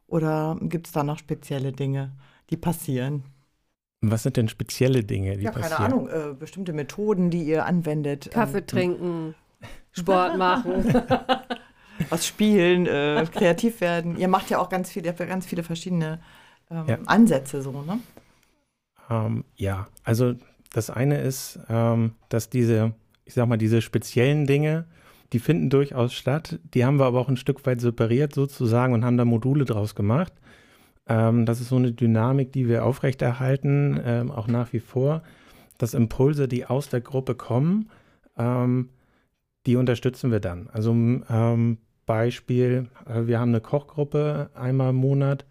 oder 0.08 0.58
gibt 0.62 0.88
es 0.88 0.93
da 0.93 1.04
noch 1.04 1.19
spezielle 1.19 1.73
Dinge, 1.73 2.13
die 2.49 2.58
passieren? 2.58 3.23
Was 4.01 4.23
sind 4.23 4.38
denn 4.38 4.47
spezielle 4.49 5.03
Dinge, 5.03 5.38
die 5.38 5.45
ja, 5.45 5.51
passieren? 5.51 5.77
keine 5.77 5.86
Ahnung, 5.86 6.10
äh, 6.10 6.34
bestimmte 6.34 6.73
Methoden, 6.73 7.29
die 7.29 7.43
ihr 7.43 7.65
anwendet. 7.65 8.29
Kaffee 8.31 8.60
ähm, 8.60 8.67
trinken, 8.67 9.36
Sport 9.91 10.38
machen. 10.38 10.86
Was 12.10 12.27
spielen, 12.27 12.88
äh, 12.88 13.25
kreativ 13.31 13.79
werden. 13.79 14.17
Ihr 14.17 14.27
macht 14.27 14.49
ja 14.49 14.60
auch 14.60 14.67
ganz 14.67 14.91
viele, 14.91 15.13
ganz 15.13 15.45
viele 15.45 15.63
verschiedene 15.63 16.19
ähm, 16.69 16.84
ja. 16.88 16.97
Ansätze 17.05 17.62
so, 17.62 17.71
ne? 17.71 17.99
Ähm, 19.10 19.45
ja, 19.55 19.88
also 20.03 20.34
das 20.73 20.89
eine 20.89 21.21
ist, 21.21 21.60
ähm, 21.69 22.15
dass 22.29 22.49
diese, 22.49 22.93
ich 23.23 23.34
sag 23.34 23.47
mal, 23.47 23.58
diese 23.58 23.81
speziellen 23.81 24.45
Dinge, 24.45 24.86
die 25.34 25.39
finden 25.39 25.69
durchaus 25.69 26.13
statt. 26.13 26.60
Die 26.73 26.86
haben 26.86 26.99
wir 26.99 27.05
aber 27.05 27.19
auch 27.19 27.29
ein 27.29 27.38
Stück 27.38 27.65
weit 27.65 27.81
separiert 27.81 28.34
sozusagen 28.34 28.93
und 28.93 29.05
haben 29.05 29.17
da 29.17 29.25
Module 29.25 29.65
draus 29.65 29.95
gemacht. 29.95 30.34
Ähm, 31.07 31.45
das 31.45 31.61
ist 31.61 31.69
so 31.69 31.75
eine 31.75 31.91
Dynamik, 31.91 32.51
die 32.51 32.67
wir 32.67 32.85
aufrechterhalten, 32.85 33.99
ähm, 34.03 34.31
auch 34.31 34.47
nach 34.47 34.73
wie 34.73 34.79
vor, 34.79 35.23
dass 35.77 35.93
Impulse, 35.93 36.47
die 36.47 36.65
aus 36.65 36.89
der 36.89 37.01
Gruppe 37.01 37.35
kommen, 37.35 37.89
ähm, 38.37 38.89
die 39.65 39.75
unterstützen 39.75 40.31
wir 40.31 40.39
dann. 40.39 40.69
Also 40.71 40.91
ähm, 40.91 41.77
Beispiel, 42.05 42.87
äh, 43.07 43.27
wir 43.27 43.39
haben 43.39 43.49
eine 43.49 43.61
Kochgruppe 43.61 44.49
einmal 44.53 44.91
im 44.91 44.97
Monat, 44.97 45.45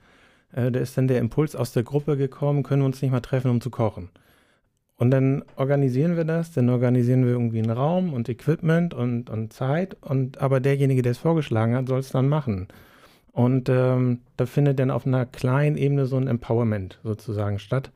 äh, 0.52 0.70
da 0.70 0.80
ist 0.80 0.96
dann 0.96 1.08
der 1.08 1.18
Impuls 1.18 1.56
aus 1.56 1.72
der 1.72 1.82
Gruppe 1.82 2.16
gekommen, 2.16 2.62
können 2.62 2.82
wir 2.82 2.86
uns 2.86 3.02
nicht 3.02 3.10
mal 3.10 3.20
treffen, 3.20 3.50
um 3.50 3.60
zu 3.60 3.70
kochen. 3.70 4.10
Und 4.96 5.10
dann 5.10 5.44
organisieren 5.56 6.16
wir 6.16 6.24
das, 6.24 6.52
dann 6.52 6.70
organisieren 6.70 7.24
wir 7.24 7.32
irgendwie 7.32 7.58
einen 7.58 7.70
Raum 7.70 8.12
und 8.12 8.28
Equipment 8.28 8.94
und, 8.94 9.28
und 9.28 9.52
Zeit, 9.52 9.96
und 10.00 10.38
aber 10.38 10.60
derjenige, 10.60 11.02
der 11.02 11.12
es 11.12 11.18
vorgeschlagen 11.18 11.74
hat, 11.74 11.88
soll 11.88 11.98
es 11.98 12.10
dann 12.10 12.28
machen. 12.28 12.68
Und 13.34 13.68
ähm, 13.68 14.20
da 14.36 14.46
findet 14.46 14.78
dann 14.78 14.92
auf 14.92 15.08
einer 15.08 15.26
kleinen 15.26 15.76
Ebene 15.76 16.06
so 16.06 16.16
ein 16.16 16.28
Empowerment 16.28 17.00
sozusagen 17.02 17.58
statt. 17.58 17.90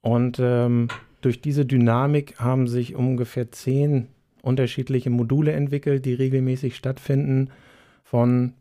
Und 0.00 0.38
ähm, 0.40 0.88
durch 1.20 1.42
diese 1.42 1.66
Dynamik 1.66 2.40
haben 2.40 2.66
sich 2.66 2.94
ungefähr 2.94 3.52
zehn 3.52 4.08
unterschiedliche 4.40 5.10
Module 5.10 5.52
entwickelt, 5.52 6.06
die 6.06 6.14
regelmäßig 6.14 6.76
stattfinden, 6.76 7.50
von 8.04 8.54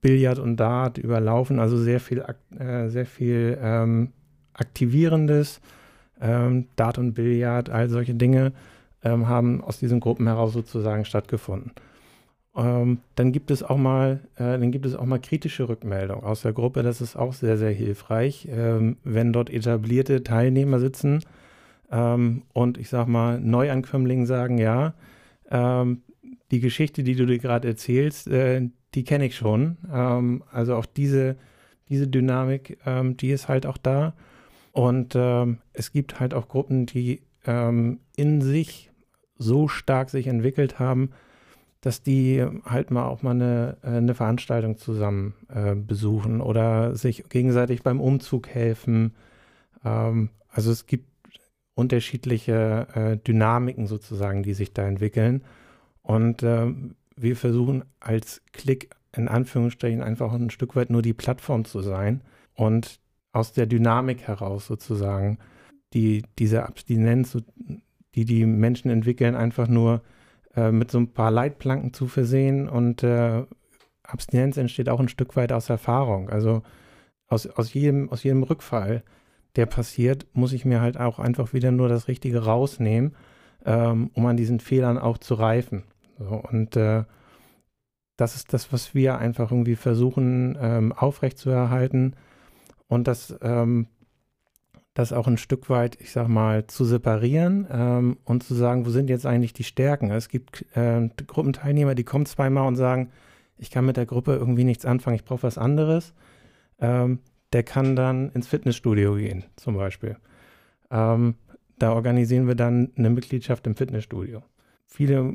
Billard 0.00 0.38
und 0.38 0.58
Dart 0.58 0.96
überlaufen, 0.96 1.58
also 1.58 1.76
sehr 1.76 1.98
viel, 1.98 2.24
äh, 2.56 2.88
sehr 2.88 3.06
viel 3.06 3.58
ähm, 3.60 4.12
Aktivierendes, 4.52 5.60
ähm, 6.20 6.68
Dart 6.76 6.98
und 6.98 7.14
Billard, 7.14 7.68
all 7.68 7.88
solche 7.88 8.14
Dinge 8.14 8.52
ähm, 9.02 9.28
haben 9.28 9.60
aus 9.62 9.80
diesen 9.80 9.98
Gruppen 9.98 10.28
heraus 10.28 10.52
sozusagen 10.52 11.04
stattgefunden. 11.04 11.72
Ähm, 12.58 12.98
dann 13.14 13.30
gibt 13.32 13.50
es 13.50 13.62
auch 13.62 13.76
mal, 13.76 14.20
äh, 14.34 14.58
dann 14.58 14.72
gibt 14.72 14.84
es 14.84 14.96
auch 14.96 15.06
mal 15.06 15.20
kritische 15.20 15.68
Rückmeldungen 15.68 16.24
aus 16.24 16.42
der 16.42 16.52
Gruppe. 16.52 16.82
Das 16.82 17.00
ist 17.00 17.16
auch 17.16 17.32
sehr, 17.32 17.56
sehr 17.56 17.70
hilfreich, 17.70 18.48
ähm, 18.50 18.96
wenn 19.04 19.32
dort 19.32 19.48
etablierte 19.48 20.24
Teilnehmer 20.24 20.80
sitzen 20.80 21.20
ähm, 21.90 22.42
und 22.52 22.78
ich 22.78 22.88
sag 22.88 23.06
mal 23.06 23.40
Neuankömmlingen 23.40 24.26
sagen, 24.26 24.58
ja, 24.58 24.94
ähm, 25.50 26.02
die 26.50 26.60
Geschichte, 26.60 27.02
die 27.02 27.14
du 27.14 27.26
dir 27.26 27.38
gerade 27.38 27.68
erzählst, 27.68 28.28
äh, 28.28 28.68
die 28.94 29.04
kenne 29.04 29.26
ich 29.26 29.36
schon. 29.36 29.78
Ähm, 29.92 30.42
also 30.50 30.74
auch 30.76 30.86
diese, 30.86 31.36
diese 31.88 32.08
Dynamik, 32.08 32.78
ähm, 32.86 33.16
die 33.16 33.30
ist 33.30 33.48
halt 33.48 33.66
auch 33.66 33.78
da. 33.78 34.14
Und 34.72 35.16
es 35.72 35.90
gibt 35.90 36.20
halt 36.20 36.34
auch 36.34 36.46
Gruppen, 36.46 36.86
die 36.86 37.22
in 37.44 38.40
sich 38.40 38.92
so 39.36 39.66
stark 39.66 40.08
sich 40.08 40.28
entwickelt 40.28 40.78
haben, 40.78 41.10
dass 41.88 42.02
die 42.02 42.44
halt 42.66 42.90
mal 42.90 43.06
auch 43.06 43.22
mal 43.22 43.30
eine, 43.30 43.78
äh, 43.82 43.86
eine 43.86 44.14
Veranstaltung 44.14 44.76
zusammen 44.76 45.32
äh, 45.48 45.74
besuchen 45.74 46.42
oder 46.42 46.94
sich 46.94 47.24
gegenseitig 47.30 47.82
beim 47.82 47.98
Umzug 47.98 48.46
helfen. 48.46 49.14
Ähm, 49.82 50.28
also 50.50 50.70
es 50.70 50.84
gibt 50.84 51.08
unterschiedliche 51.72 52.88
äh, 52.92 53.16
Dynamiken 53.16 53.86
sozusagen, 53.86 54.42
die 54.42 54.52
sich 54.52 54.74
da 54.74 54.86
entwickeln. 54.86 55.44
Und 56.02 56.42
äh, 56.42 56.66
wir 57.16 57.36
versuchen 57.36 57.86
als 58.00 58.42
Klick 58.52 58.90
in 59.16 59.26
Anführungsstrichen 59.26 60.02
einfach 60.02 60.34
ein 60.34 60.50
Stück 60.50 60.76
weit 60.76 60.90
nur 60.90 61.00
die 61.00 61.14
Plattform 61.14 61.64
zu 61.64 61.80
sein 61.80 62.20
und 62.52 63.00
aus 63.32 63.54
der 63.54 63.64
Dynamik 63.64 64.28
heraus 64.28 64.66
sozusagen 64.66 65.38
die, 65.94 66.22
diese 66.38 66.66
Abstinenz, 66.66 67.38
die 68.14 68.26
die 68.26 68.44
Menschen 68.44 68.90
entwickeln, 68.90 69.34
einfach 69.34 69.68
nur 69.68 70.02
äh, 70.58 70.72
mit 70.72 70.90
so 70.90 70.98
ein 70.98 71.12
paar 71.12 71.30
Leitplanken 71.30 71.92
zu 71.92 72.08
versehen 72.08 72.68
und 72.68 73.02
äh, 73.02 73.44
Abstinenz 74.02 74.56
entsteht 74.56 74.88
auch 74.88 75.00
ein 75.00 75.08
Stück 75.08 75.36
weit 75.36 75.52
aus 75.52 75.70
Erfahrung. 75.70 76.30
Also 76.30 76.62
aus, 77.28 77.46
aus, 77.46 77.72
jedem, 77.74 78.10
aus 78.10 78.22
jedem 78.24 78.42
Rückfall, 78.42 79.04
der 79.56 79.66
passiert, 79.66 80.26
muss 80.32 80.52
ich 80.52 80.64
mir 80.64 80.80
halt 80.80 80.98
auch 80.98 81.18
einfach 81.18 81.52
wieder 81.52 81.70
nur 81.70 81.88
das 81.88 82.08
Richtige 82.08 82.44
rausnehmen, 82.44 83.14
ähm, 83.64 84.10
um 84.14 84.26
an 84.26 84.36
diesen 84.36 84.60
Fehlern 84.60 84.98
auch 84.98 85.18
zu 85.18 85.34
reifen. 85.34 85.84
So, 86.18 86.42
und 86.50 86.74
äh, 86.76 87.04
das 88.16 88.34
ist 88.34 88.52
das, 88.52 88.72
was 88.72 88.94
wir 88.94 89.18
einfach 89.18 89.52
irgendwie 89.52 89.76
versuchen 89.76 90.58
ähm, 90.60 90.92
aufrechtzuerhalten 90.92 92.16
und 92.88 93.06
das, 93.06 93.38
ähm, 93.42 93.86
das 94.98 95.12
auch 95.12 95.28
ein 95.28 95.38
Stück 95.38 95.70
weit, 95.70 95.96
ich 96.00 96.10
sag 96.10 96.26
mal, 96.26 96.66
zu 96.66 96.84
separieren 96.84 97.68
ähm, 97.70 98.16
und 98.24 98.42
zu 98.42 98.54
sagen, 98.54 98.84
wo 98.84 98.90
sind 98.90 99.08
jetzt 99.08 99.26
eigentlich 99.26 99.52
die 99.52 99.62
Stärken? 99.62 100.10
Es 100.10 100.28
gibt 100.28 100.66
äh, 100.74 101.08
Gruppenteilnehmer, 101.24 101.94
die 101.94 102.02
kommen 102.02 102.26
zweimal 102.26 102.66
und 102.66 102.74
sagen, 102.74 103.12
ich 103.58 103.70
kann 103.70 103.86
mit 103.86 103.96
der 103.96 104.06
Gruppe 104.06 104.34
irgendwie 104.34 104.64
nichts 104.64 104.84
anfangen, 104.84 105.14
ich 105.14 105.24
brauche 105.24 105.44
was 105.44 105.56
anderes. 105.56 106.14
Ähm, 106.80 107.20
der 107.52 107.62
kann 107.62 107.94
dann 107.94 108.32
ins 108.32 108.48
Fitnessstudio 108.48 109.14
gehen, 109.14 109.44
zum 109.54 109.76
Beispiel. 109.76 110.16
Ähm, 110.90 111.36
da 111.78 111.92
organisieren 111.92 112.48
wir 112.48 112.56
dann 112.56 112.90
eine 112.96 113.10
Mitgliedschaft 113.10 113.68
im 113.68 113.76
Fitnessstudio. 113.76 114.42
Viele 114.84 115.34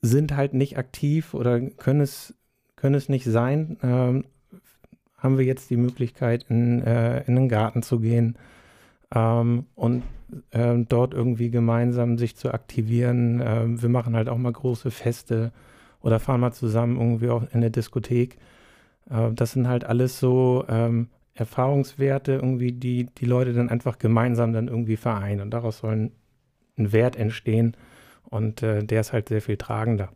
sind 0.00 0.34
halt 0.34 0.54
nicht 0.54 0.78
aktiv 0.78 1.34
oder 1.34 1.60
können 1.60 2.00
es, 2.00 2.32
können 2.74 2.94
es 2.94 3.10
nicht 3.10 3.26
sein. 3.26 3.76
Ähm, 3.82 4.24
haben 5.18 5.36
wir 5.36 5.44
jetzt 5.44 5.68
die 5.68 5.76
Möglichkeit, 5.76 6.46
in, 6.48 6.80
äh, 6.80 7.22
in 7.24 7.34
den 7.34 7.50
Garten 7.50 7.82
zu 7.82 8.00
gehen 8.00 8.38
ähm, 9.12 9.66
und 9.74 10.02
äh, 10.50 10.76
dort 10.88 11.14
irgendwie 11.14 11.50
gemeinsam 11.50 12.18
sich 12.18 12.36
zu 12.36 12.52
aktivieren. 12.52 13.40
Äh, 13.40 13.82
wir 13.82 13.88
machen 13.88 14.16
halt 14.16 14.28
auch 14.28 14.38
mal 14.38 14.52
große 14.52 14.90
Feste 14.90 15.52
oder 16.00 16.20
fahren 16.20 16.40
mal 16.40 16.52
zusammen 16.52 16.98
irgendwie 16.98 17.30
auch 17.30 17.42
in 17.42 17.48
eine 17.54 17.70
Diskothek. 17.70 18.38
Äh, 19.10 19.32
das 19.32 19.52
sind 19.52 19.68
halt 19.68 19.84
alles 19.84 20.18
so 20.18 20.64
ähm, 20.68 21.08
Erfahrungswerte, 21.34 22.32
irgendwie, 22.32 22.72
die 22.72 23.06
die 23.18 23.26
Leute 23.26 23.52
dann 23.52 23.68
einfach 23.68 23.98
gemeinsam 23.98 24.52
dann 24.52 24.68
irgendwie 24.68 24.96
vereinen. 24.96 25.40
Und 25.40 25.50
daraus 25.50 25.78
soll 25.78 25.92
ein, 25.92 26.12
ein 26.78 26.92
Wert 26.92 27.16
entstehen. 27.16 27.76
Und 28.24 28.62
äh, 28.62 28.84
der 28.84 29.00
ist 29.00 29.12
halt 29.12 29.28
sehr 29.28 29.42
viel 29.42 29.56
tragender. 29.56 30.10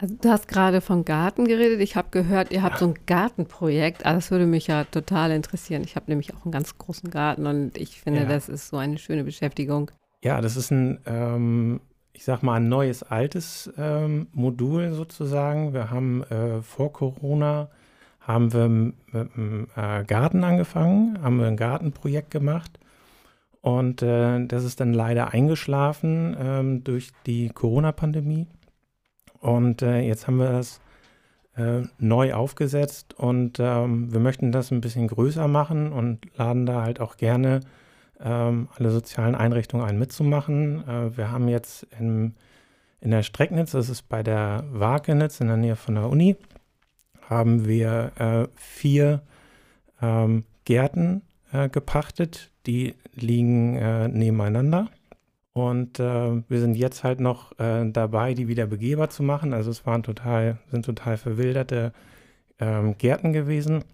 Also 0.00 0.16
du 0.20 0.30
hast 0.30 0.48
gerade 0.48 0.80
von 0.80 1.04
Garten 1.04 1.46
geredet. 1.46 1.80
Ich 1.80 1.94
habe 1.94 2.08
gehört, 2.10 2.52
ihr 2.52 2.62
habt 2.62 2.78
so 2.78 2.86
ein 2.86 2.94
Gartenprojekt. 3.06 4.06
Ah, 4.06 4.14
das 4.14 4.30
würde 4.30 4.46
mich 4.46 4.66
ja 4.66 4.84
total 4.84 5.30
interessieren. 5.30 5.82
Ich 5.84 5.94
habe 5.94 6.06
nämlich 6.08 6.34
auch 6.34 6.44
einen 6.44 6.52
ganz 6.52 6.78
großen 6.78 7.10
Garten 7.10 7.46
und 7.46 7.76
ich 7.76 8.00
finde, 8.00 8.20
ja. 8.20 8.26
das 8.26 8.48
ist 8.48 8.68
so 8.68 8.78
eine 8.78 8.96
schöne 8.96 9.24
Beschäftigung. 9.24 9.90
Ja, 10.24 10.40
das 10.40 10.56
ist 10.56 10.70
ein, 10.70 11.00
ähm, 11.04 11.80
ich 12.14 12.24
sag 12.24 12.42
mal, 12.42 12.54
ein 12.54 12.68
neues, 12.68 13.02
altes 13.02 13.70
ähm, 13.76 14.28
Modul 14.32 14.92
sozusagen. 14.92 15.74
Wir 15.74 15.90
haben 15.90 16.22
äh, 16.24 16.62
vor 16.62 16.92
Corona 16.92 17.68
haben 18.20 18.52
wir 18.52 18.68
mit 18.68 18.94
einem 19.12 19.66
äh, 19.76 20.04
Garten 20.04 20.44
angefangen, 20.44 21.22
haben 21.22 21.38
wir 21.38 21.46
ein 21.46 21.56
Gartenprojekt 21.56 22.30
gemacht. 22.30 22.78
Und 23.60 24.00
äh, 24.00 24.46
das 24.46 24.64
ist 24.64 24.80
dann 24.80 24.94
leider 24.94 25.32
eingeschlafen 25.32 26.36
ähm, 26.40 26.84
durch 26.84 27.10
die 27.26 27.50
Corona-Pandemie. 27.50 28.46
Und 29.40 29.82
äh, 29.82 30.00
jetzt 30.00 30.26
haben 30.26 30.36
wir 30.36 30.52
das 30.52 30.80
äh, 31.56 31.82
neu 31.98 32.34
aufgesetzt 32.34 33.14
und 33.18 33.58
ähm, 33.58 34.12
wir 34.12 34.20
möchten 34.20 34.52
das 34.52 34.70
ein 34.70 34.80
bisschen 34.80 35.08
größer 35.08 35.48
machen 35.48 35.92
und 35.92 36.26
laden 36.36 36.66
da 36.66 36.82
halt 36.82 37.00
auch 37.00 37.16
gerne 37.16 37.60
ähm, 38.22 38.68
alle 38.76 38.90
sozialen 38.90 39.34
Einrichtungen 39.34 39.84
ein 39.84 39.98
mitzumachen. 39.98 40.86
Äh, 40.86 41.16
wir 41.16 41.30
haben 41.30 41.48
jetzt 41.48 41.86
in, 41.98 42.34
in 43.00 43.10
der 43.10 43.22
Strecknitz, 43.22 43.72
das 43.72 43.88
ist 43.88 44.08
bei 44.08 44.22
der 44.22 44.64
Wakenitz 44.70 45.40
in 45.40 45.48
der 45.48 45.56
Nähe 45.56 45.76
von 45.76 45.94
der 45.96 46.08
Uni, 46.08 46.36
haben 47.28 47.66
wir 47.66 48.12
äh, 48.18 48.48
vier 48.56 49.22
ähm, 50.02 50.44
Gärten 50.64 51.22
äh, 51.52 51.68
gepachtet, 51.68 52.50
die 52.66 52.94
liegen 53.14 53.76
äh, 53.76 54.08
nebeneinander. 54.08 54.88
Und 55.52 55.98
äh, 55.98 56.42
wir 56.48 56.60
sind 56.60 56.76
jetzt 56.76 57.02
halt 57.02 57.20
noch 57.20 57.58
äh, 57.58 57.90
dabei, 57.90 58.34
die 58.34 58.48
wieder 58.48 58.66
begehbar 58.66 59.10
zu 59.10 59.22
machen. 59.22 59.52
Also 59.52 59.70
es 59.70 59.84
waren 59.84 60.02
total, 60.02 60.58
sind 60.70 60.84
total 60.84 61.16
verwilderte 61.16 61.92
ähm, 62.60 62.96
Gärten 62.98 63.32
gewesen. 63.32 63.84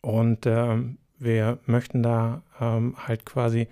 Und 0.00 0.46
ähm, 0.46 0.98
wir 1.18 1.58
möchten 1.66 2.02
da 2.02 2.42
ähm, 2.60 2.94
halt 3.06 3.26
quasi 3.26 3.68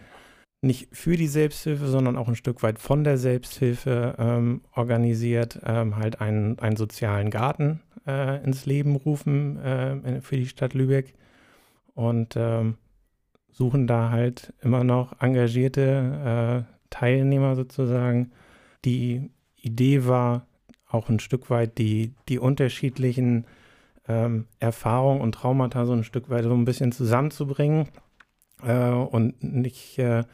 nicht 0.63 0.89
für 0.93 1.17
die 1.17 1.29
Selbsthilfe, 1.29 1.87
sondern 1.87 2.17
auch 2.17 2.29
ein 2.29 2.35
Stück 2.35 2.63
weit 2.63 2.79
von 2.79 3.05
der 3.05 3.19
Selbsthilfe 3.19 4.17
ähm, 4.19 4.63
organisiert, 4.75 5.61
ähm, 5.65 5.97
halt 5.97 6.21
einen, 6.21 6.59
einen 6.59 6.77
sozialen 6.77 7.31
Garten 7.31 7.81
äh, 8.07 8.43
ins 8.45 8.67
Leben 8.67 8.97
rufen 8.97 9.59
äh, 9.59 10.21
für 10.21 10.37
die 10.37 10.47
Stadt 10.47 10.75
Lübeck 10.75 11.15
und 11.95 12.35
ähm, 12.37 12.77
suchen 13.51 13.87
da 13.87 14.11
halt 14.11 14.53
immer 14.61 14.85
noch 14.85 15.21
engagierte 15.21 16.67
äh, 16.69 16.76
Teilnehmer 16.99 17.57
sozusagen. 17.57 18.33
Die 18.85 19.31
Idee 19.57 20.07
war 20.07 20.47
auch 20.89 21.09
ein 21.09 21.21
Stück 21.21 21.51
weit 21.51 21.79
die, 21.79 22.15
die 22.29 22.39
unterschiedlichen 22.39 23.47
ähm, 24.09 24.47
Erfahrungen 24.61 25.21
und 25.21 25.35
Traumata 25.35 25.85
so 25.85 25.93
ein 25.93 26.05
Stück 26.05 26.31
weit 26.31 26.45
so 26.45 26.55
ein 26.55 26.65
bisschen 26.65 26.93
zusammenzubringen 26.93 27.89
äh, 28.63 28.89
und 28.89 29.43
nicht, 29.43 29.99
äh, 29.99 30.25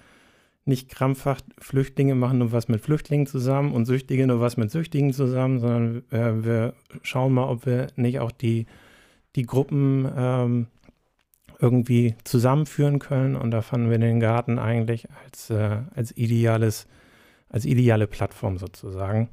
nicht 0.65 0.89
krampfhaft 0.89 1.47
Flüchtlinge 1.59 2.15
machen 2.15 2.39
nur 2.39 2.53
was 2.53 2.69
mit 2.69 2.81
Flüchtlingen 2.81 3.27
zusammen 3.27 3.73
und 3.73 3.87
Süchtige 3.87 4.27
nur 4.27 4.41
was 4.41 4.57
mit 4.57 4.71
Süchtigen 4.71 5.13
zusammen, 5.13 5.59
sondern 5.59 6.05
äh, 6.11 6.45
wir 6.45 6.75
schauen 7.03 7.33
mal, 7.33 7.49
ob 7.49 7.67
wir 7.67 7.89
nicht 7.97 8.21
auch 8.21 8.31
die, 8.31 8.67
die 9.35 9.47
Gruppen 9.47 10.09
ähm, 10.15 10.67
irgendwie 11.63 12.17
zusammenführen 12.25 12.99
können. 12.99 13.37
Und 13.37 13.53
da 13.53 13.63
fanden 13.63 13.89
wir 13.89 13.99
den 13.99 14.19
Garten 14.19 14.59
eigentlich 14.59 15.07
als, 15.25 15.49
äh, 15.49 15.79
als 15.95 16.15
ideales, 16.17 16.89
als 17.49 17.65
ideale 17.65 18.09
Plattform 18.09 18.59
sozusagen. 18.59 19.31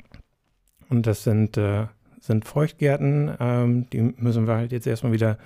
Und 0.90 1.08
das 1.08 1.24
sind, 1.24 1.58
äh, 1.58 1.88
sind 2.22 2.46
Feuchtgärten, 2.46 3.36
ähm, 3.40 3.90
die 3.90 4.02
müssen 4.02 4.46
wir 4.46 4.56
halt 4.56 4.72
jetzt 4.72 4.86
erstmal 4.86 5.12
wieder 5.12 5.40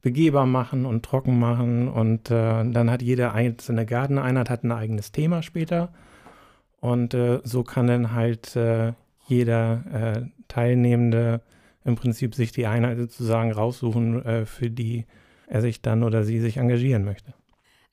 begehbar 0.00 0.46
machen 0.46 0.86
und 0.86 1.04
trocken 1.04 1.38
machen. 1.38 1.88
Und 1.88 2.30
äh, 2.30 2.64
dann 2.70 2.90
hat 2.90 3.02
jede 3.02 3.32
einzelne 3.32 3.84
Garteneinheit 3.84 4.48
hat 4.48 4.64
ein 4.64 4.72
eigenes 4.72 5.12
Thema 5.12 5.42
später. 5.42 5.92
Und 6.80 7.12
äh, 7.12 7.40
so 7.44 7.62
kann 7.62 7.86
dann 7.86 8.14
halt 8.14 8.56
äh, 8.56 8.94
jeder 9.28 9.84
äh, 9.92 10.22
Teilnehmende 10.48 11.42
im 11.84 11.96
Prinzip 11.96 12.34
sich 12.34 12.52
die 12.52 12.66
Einheit 12.66 12.96
sozusagen 12.96 13.52
raussuchen, 13.52 14.46
für 14.46 14.70
die 14.70 15.04
er 15.52 15.60
sich 15.60 15.82
dann 15.82 16.02
oder 16.02 16.24
sie 16.24 16.40
sich 16.40 16.56
engagieren 16.56 17.04
möchte. 17.04 17.34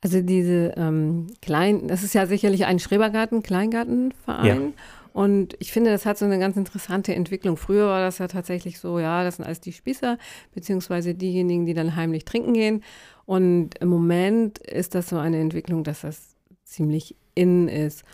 Also 0.02 0.22
diese 0.22 0.74
ähm, 0.78 1.28
kleinen, 1.42 1.90
das 1.90 2.04
ist 2.04 2.14
ja 2.14 2.26
sicherlich 2.26 2.66
ein 2.66 2.80
Schrebergarten, 2.80 3.44
Kleingartenverein. 3.44 4.46
Ja. 4.46 4.74
Und 5.12 5.58
ich 5.60 5.74
finde, 5.74 5.92
das 5.92 6.06
hat 6.06 6.18
so 6.18 6.24
eine 6.24 6.40
ganz 6.40 6.56
interessante 6.56 7.14
Entwicklung. 7.14 7.58
Früher 7.58 7.88
war 7.88 8.00
das 8.00 8.20
ja 8.20 8.30
tatsächlich 8.30 8.80
so, 8.80 8.98
ja, 8.98 9.26
das 9.26 9.36
sind 9.36 9.46
alles 9.46 9.60
die 9.60 9.74
Spießer, 9.74 10.18
beziehungsweise 10.54 11.16
diejenigen, 11.16 11.66
die 11.66 11.74
dann 11.74 11.98
heimlich 11.98 12.24
trinken 12.24 12.54
gehen. 12.54 12.82
Und 13.26 13.78
im 13.80 13.90
Moment 13.90 14.60
ist 14.60 14.96
das 14.96 15.10
so 15.10 15.18
eine 15.18 15.42
Entwicklung, 15.42 15.84
dass 15.84 16.02
das 16.02 16.38
ziemlich 16.64 17.18
in 17.36 17.68
ist. 17.68 18.06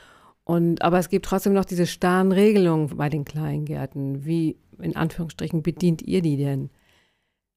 Und, 0.43 0.81
aber 0.81 0.97
es 0.97 1.09
gibt 1.09 1.25
trotzdem 1.25 1.53
noch 1.53 1.65
diese 1.65 1.85
starren 1.85 2.31
Regelungen 2.31 2.97
bei 2.97 3.09
den 3.09 3.25
Kleingärten. 3.25 4.25
Wie, 4.25 4.57
in 4.79 4.95
Anführungsstrichen, 4.95 5.61
bedient 5.61 6.01
ihr 6.01 6.23
die 6.23 6.37
denn? 6.37 6.71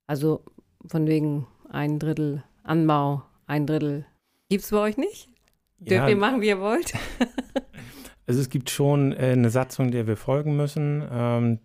Also 0.07 0.43
von 0.87 1.07
wegen 1.07 1.47
ein 1.71 1.99
Drittel 1.99 2.43
Anbau, 2.63 3.23
ein 3.47 3.67
Drittel. 3.67 4.05
Gibt 4.51 4.65
es 4.65 4.71
bei 4.71 4.79
euch 4.79 4.97
nicht? 4.97 5.29
Ja. 5.81 5.99
Dürft 5.99 6.11
ihr 6.11 6.17
machen, 6.17 6.41
wie 6.41 6.49
ihr 6.49 6.61
wollt? 6.61 6.93
also 8.27 8.41
es 8.41 8.51
gibt 8.51 8.71
schon 8.71 9.13
äh, 9.13 9.33
eine 9.33 9.51
Satzung, 9.51 9.91
der 9.91 10.07
wir 10.07 10.17
folgen 10.17 10.57
müssen. 10.57 11.03
Ähm, 11.11 11.59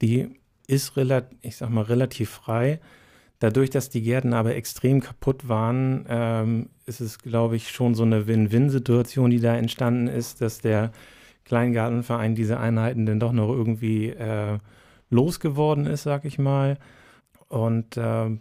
die 0.00 0.28
ist 0.66 0.96
relativ, 0.96 1.38
ich 1.42 1.56
sag 1.56 1.70
mal, 1.70 1.82
relativ 1.82 2.30
frei. 2.30 2.80
Dadurch, 3.40 3.70
dass 3.70 3.88
die 3.88 4.02
Gärten 4.02 4.32
aber 4.32 4.54
extrem 4.56 5.00
kaputt 5.00 5.48
waren, 5.48 6.04
ähm, 6.08 6.70
ist 6.86 7.00
es, 7.00 7.18
glaube 7.18 7.56
ich, 7.56 7.70
schon 7.70 7.94
so 7.94 8.02
eine 8.02 8.26
Win-Win-Situation, 8.26 9.30
die 9.30 9.40
da 9.40 9.54
entstanden 9.54 10.08
ist, 10.08 10.40
dass 10.40 10.60
der 10.60 10.92
Kleingartenverein 11.44 12.34
diese 12.34 12.58
Einheiten 12.58 13.06
dann 13.06 13.20
doch 13.20 13.32
noch 13.32 13.48
irgendwie 13.48 14.08
äh, 14.08 14.58
losgeworden 15.10 15.86
ist, 15.86 16.02
sag 16.02 16.24
ich 16.24 16.38
mal. 16.38 16.78
Und 17.48 17.96
äh, 17.96 18.36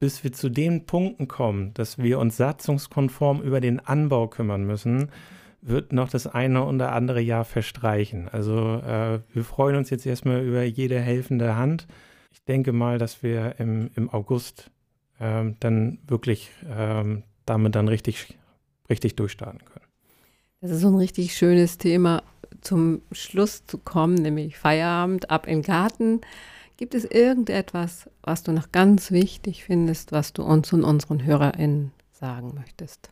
bis 0.00 0.22
wir 0.22 0.32
zu 0.32 0.48
den 0.48 0.86
Punkten 0.86 1.28
kommen, 1.28 1.74
dass 1.74 1.98
wir 1.98 2.18
uns 2.18 2.36
satzungskonform 2.36 3.42
über 3.42 3.60
den 3.60 3.80
Anbau 3.80 4.28
kümmern 4.28 4.64
müssen, 4.64 5.10
wird 5.60 5.92
noch 5.92 6.08
das 6.08 6.26
eine 6.26 6.64
oder 6.64 6.92
andere 6.92 7.20
Jahr 7.20 7.44
verstreichen. 7.44 8.28
Also 8.28 8.76
äh, 8.76 9.20
wir 9.32 9.44
freuen 9.44 9.76
uns 9.76 9.90
jetzt 9.90 10.06
erstmal 10.06 10.42
über 10.44 10.62
jede 10.62 11.00
helfende 11.00 11.56
Hand. 11.56 11.86
Ich 12.30 12.44
denke 12.44 12.72
mal, 12.72 12.98
dass 12.98 13.22
wir 13.22 13.56
im, 13.58 13.90
im 13.96 14.08
August 14.10 14.70
ähm, 15.20 15.56
dann 15.58 15.98
wirklich 16.06 16.50
ähm, 16.68 17.24
damit 17.44 17.74
dann 17.74 17.88
richtig, 17.88 18.38
richtig 18.88 19.16
durchstarten 19.16 19.64
können. 19.64 19.86
Das 20.60 20.70
ist 20.70 20.80
so 20.80 20.88
ein 20.88 20.96
richtig 20.96 21.34
schönes 21.34 21.78
Thema, 21.78 22.22
zum 22.60 23.02
Schluss 23.12 23.64
zu 23.66 23.78
kommen, 23.78 24.14
nämlich 24.14 24.58
Feierabend, 24.58 25.30
ab 25.30 25.46
im 25.46 25.62
Garten. 25.62 26.20
Gibt 26.78 26.94
es 26.94 27.04
irgendetwas, 27.04 28.08
was 28.22 28.44
du 28.44 28.52
noch 28.52 28.70
ganz 28.70 29.10
wichtig 29.10 29.64
findest, 29.64 30.12
was 30.12 30.32
du 30.32 30.44
uns 30.44 30.72
und 30.72 30.84
unseren 30.84 31.24
HörerInnen 31.24 31.90
sagen 32.12 32.52
möchtest? 32.54 33.10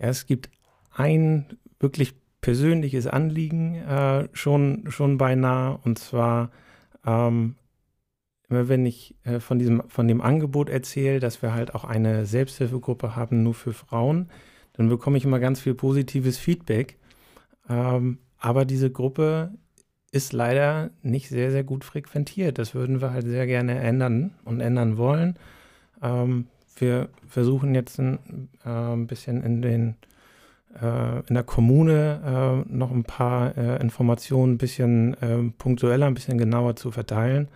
Ja, 0.00 0.08
es 0.08 0.26
gibt 0.26 0.50
ein 0.90 1.58
wirklich 1.78 2.14
persönliches 2.40 3.06
Anliegen 3.06 3.74
äh, 3.74 4.28
schon, 4.32 4.90
schon 4.90 5.18
beinahe, 5.18 5.78
und 5.84 5.98
zwar 5.98 6.50
ähm, 7.04 7.56
immer 8.48 8.68
wenn 8.68 8.86
ich 8.86 9.14
äh, 9.24 9.40
von, 9.40 9.58
diesem, 9.58 9.82
von 9.88 10.08
dem 10.08 10.22
Angebot 10.22 10.70
erzähle, 10.70 11.20
dass 11.20 11.42
wir 11.42 11.52
halt 11.52 11.74
auch 11.74 11.84
eine 11.84 12.24
Selbsthilfegruppe 12.24 13.14
haben, 13.14 13.42
nur 13.42 13.54
für 13.54 13.74
Frauen, 13.74 14.30
dann 14.72 14.88
bekomme 14.88 15.18
ich 15.18 15.24
immer 15.24 15.40
ganz 15.40 15.60
viel 15.60 15.74
positives 15.74 16.38
Feedback. 16.38 16.96
Ähm, 17.68 18.18
aber 18.38 18.64
diese 18.64 18.90
Gruppe 18.90 19.52
ist 20.16 20.32
leider 20.32 20.90
nicht 21.02 21.28
sehr, 21.28 21.50
sehr 21.50 21.62
gut 21.62 21.84
frequentiert. 21.84 22.58
Das 22.58 22.74
würden 22.74 23.00
wir 23.00 23.12
halt 23.12 23.26
sehr 23.26 23.46
gerne 23.46 23.78
ändern 23.78 24.32
und 24.44 24.60
ändern 24.60 24.96
wollen. 24.96 25.36
Ähm, 26.02 26.46
wir 26.76 27.08
versuchen 27.28 27.74
jetzt 27.74 27.98
ein, 27.98 28.48
äh, 28.64 28.96
bisschen 29.06 29.42
in 29.42 29.62
den 29.62 29.96
äh, 30.80 31.20
in 31.28 31.34
der 31.34 31.44
Kommune 31.44 32.64
äh, 32.66 32.72
noch 32.72 32.90
ein 32.90 33.04
paar 33.04 33.56
äh, 33.56 33.80
Informationen 33.80 34.54
ein 34.54 34.58
bisschen 34.58 35.14
äh, 35.22 35.50
punktueller, 35.58 36.06
ein 36.06 36.14
bisschen 36.14 36.38
genauer 36.38 36.76
zu 36.76 36.90
verteilen. 36.90 37.48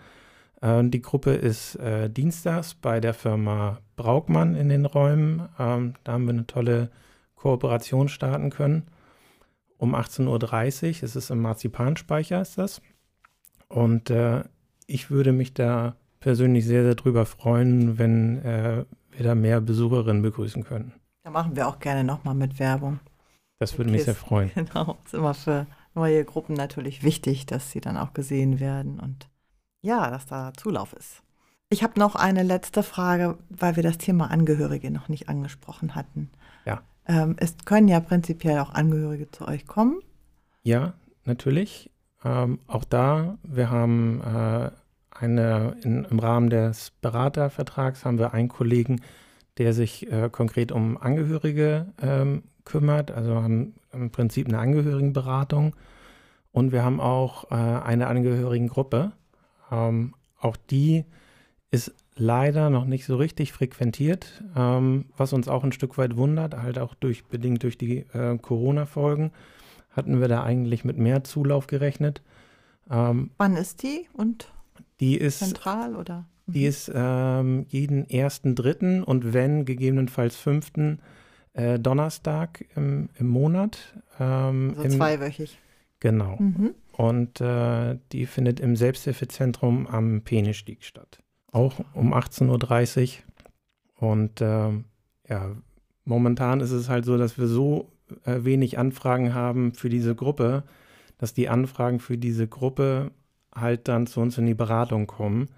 Äh, 0.61 0.83
die 0.85 1.01
Gruppe 1.01 1.31
ist 1.31 1.79
dienstags 2.09 2.75
bei 2.75 2.99
der 2.99 3.13
Firma 3.13 3.79
Braukmann 3.95 4.55
in 4.55 4.69
den 4.69 4.85
Räumen. 4.85 5.49
Ähm, 5.59 5.95
da 6.03 6.13
haben 6.13 6.25
wir 6.25 6.33
eine 6.33 6.47
tolle 6.47 6.89
Kooperation 7.35 8.07
starten 8.07 8.51
können 8.51 8.83
um 9.81 9.95
18.30 9.95 10.27
Uhr. 10.27 11.03
Es 11.03 11.15
ist 11.15 11.31
im 11.31 11.41
Marzipanspeicher, 11.41 12.39
ist 12.39 12.57
das. 12.59 12.81
Und 13.67 14.11
äh, 14.11 14.43
ich 14.85 15.09
würde 15.09 15.31
mich 15.31 15.55
da 15.55 15.95
persönlich 16.19 16.65
sehr, 16.65 16.83
sehr 16.83 16.93
drüber 16.93 17.25
freuen, 17.25 17.97
wenn 17.97 18.37
äh, 18.45 18.85
wir 19.09 19.25
da 19.25 19.33
mehr 19.33 19.59
Besucherinnen 19.59 20.21
begrüßen 20.21 20.63
können. 20.63 20.93
Da 21.23 21.31
machen 21.31 21.55
wir 21.55 21.67
auch 21.67 21.79
gerne 21.79 22.03
nochmal 22.03 22.35
mit 22.35 22.59
Werbung. 22.59 22.99
Das 23.57 23.77
würde 23.77 23.91
mich 23.91 24.03
sehr 24.03 24.15
freuen. 24.15 24.51
Genau, 24.55 24.99
ist 25.03 25.15
immer 25.15 25.33
für 25.33 25.65
neue 25.95 26.23
Gruppen 26.25 26.53
natürlich 26.53 27.01
wichtig, 27.01 27.47
dass 27.47 27.71
sie 27.71 27.81
dann 27.81 27.97
auch 27.97 28.13
gesehen 28.13 28.59
werden 28.59 28.99
und 28.99 29.29
ja, 29.81 30.11
dass 30.11 30.27
da 30.27 30.53
Zulauf 30.53 30.93
ist. 30.93 31.23
Ich 31.69 31.81
habe 31.81 31.99
noch 31.99 32.15
eine 32.15 32.43
letzte 32.43 32.83
Frage, 32.83 33.39
weil 33.49 33.75
wir 33.77 33.83
das 33.83 33.97
Thema 33.97 34.29
Angehörige 34.29 34.91
noch 34.91 35.09
nicht 35.09 35.27
angesprochen 35.27 35.95
hatten. 35.95 36.29
Ja. 36.65 36.83
Ähm, 37.07 37.35
es 37.37 37.55
können 37.65 37.87
ja 37.87 37.99
prinzipiell 37.99 38.59
auch 38.59 38.73
Angehörige 38.73 39.29
zu 39.31 39.47
euch 39.47 39.65
kommen. 39.65 40.01
Ja, 40.63 40.93
natürlich. 41.25 41.89
Ähm, 42.23 42.59
auch 42.67 42.83
da, 42.83 43.37
wir 43.43 43.69
haben 43.69 44.21
äh, 44.21 44.71
eine, 45.11 45.75
in, 45.83 46.05
im 46.05 46.19
Rahmen 46.19 46.49
des 46.49 46.91
Beratervertrags 47.01 48.05
haben 48.05 48.19
wir 48.19 48.33
einen 48.33 48.49
Kollegen, 48.49 49.01
der 49.57 49.73
sich 49.73 50.11
äh, 50.11 50.29
konkret 50.31 50.71
um 50.71 50.97
Angehörige 50.97 51.87
ähm, 52.01 52.43
kümmert, 52.65 53.11
also 53.11 53.35
haben 53.35 53.75
im 53.91 54.11
Prinzip 54.11 54.47
eine 54.47 54.59
Angehörigenberatung. 54.59 55.75
Und 56.51 56.71
wir 56.71 56.83
haben 56.83 56.99
auch 56.99 57.49
äh, 57.51 57.55
eine 57.55 58.07
Angehörigengruppe. 58.07 59.11
Ähm, 59.71 60.13
auch 60.39 60.57
die 60.57 61.05
ist 61.71 61.93
leider 62.21 62.69
noch 62.69 62.85
nicht 62.85 63.05
so 63.05 63.15
richtig 63.15 63.51
frequentiert, 63.51 64.43
ähm, 64.55 65.05
was 65.17 65.33
uns 65.33 65.47
auch 65.47 65.63
ein 65.63 65.71
Stück 65.71 65.97
weit 65.97 66.15
wundert, 66.15 66.55
halt 66.55 66.77
auch 66.77 66.93
durch, 66.93 67.25
bedingt 67.25 67.63
durch 67.63 67.77
die 67.77 68.05
äh, 68.13 68.37
Corona-Folgen 68.37 69.31
hatten 69.89 70.21
wir 70.21 70.27
da 70.29 70.43
eigentlich 70.43 70.85
mit 70.85 70.97
mehr 70.97 71.23
Zulauf 71.23 71.67
gerechnet. 71.67 72.21
Ähm, 72.89 73.31
Wann 73.37 73.57
ist 73.57 73.83
die 73.83 74.07
und 74.13 74.53
die 74.99 75.17
ist 75.17 75.39
zentral 75.39 75.95
oder? 75.95 76.27
Die 76.45 76.65
ist 76.65 76.91
ähm, 76.93 77.65
jeden 77.69 78.09
ersten, 78.09 78.55
dritten 78.55 79.03
und 79.03 79.33
wenn 79.33 79.65
gegebenenfalls 79.65 80.35
fünften 80.35 80.99
äh, 81.53 81.79
Donnerstag 81.79 82.65
im, 82.75 83.09
im 83.17 83.27
Monat. 83.27 83.95
Ähm, 84.19 84.75
also 84.77 84.83
im, 84.83 84.91
zweiwöchig. 84.91 85.57
Genau. 85.99 86.37
Mhm. 86.37 86.75
Und 86.93 87.41
äh, 87.41 87.97
die 88.11 88.25
findet 88.25 88.59
im 88.59 88.75
Selbsthilfezentrum 88.75 89.87
am 89.87 90.21
Penistieg 90.21 90.83
statt 90.83 91.19
auch 91.51 91.75
um 91.93 92.13
18.30 92.13 93.17
Uhr. 93.99 94.09
Und 94.09 94.41
äh, 94.41 94.69
ja, 95.29 95.51
momentan 96.05 96.59
ist 96.59 96.71
es 96.71 96.89
halt 96.89 97.05
so, 97.05 97.17
dass 97.17 97.37
wir 97.37 97.47
so 97.47 97.89
äh, 98.25 98.43
wenig 98.43 98.77
Anfragen 98.77 99.33
haben 99.33 99.73
für 99.73 99.89
diese 99.89 100.15
Gruppe, 100.15 100.63
dass 101.17 101.33
die 101.33 101.49
Anfragen 101.49 101.99
für 101.99 102.17
diese 102.17 102.47
Gruppe 102.47 103.11
halt 103.53 103.87
dann 103.87 104.07
zu 104.07 104.21
uns 104.21 104.37
in 104.37 104.45
die 104.45 104.53
Beratung 104.53 105.07
kommen. 105.07 105.49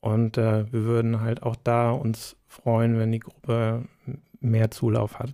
Und 0.00 0.38
äh, 0.38 0.70
wir 0.72 0.84
würden 0.84 1.20
halt 1.20 1.42
auch 1.42 1.56
da 1.56 1.90
uns 1.90 2.36
freuen, 2.46 2.98
wenn 2.98 3.12
die 3.12 3.20
Gruppe 3.20 3.84
mehr 4.40 4.70
Zulauf 4.70 5.18
hat. 5.18 5.32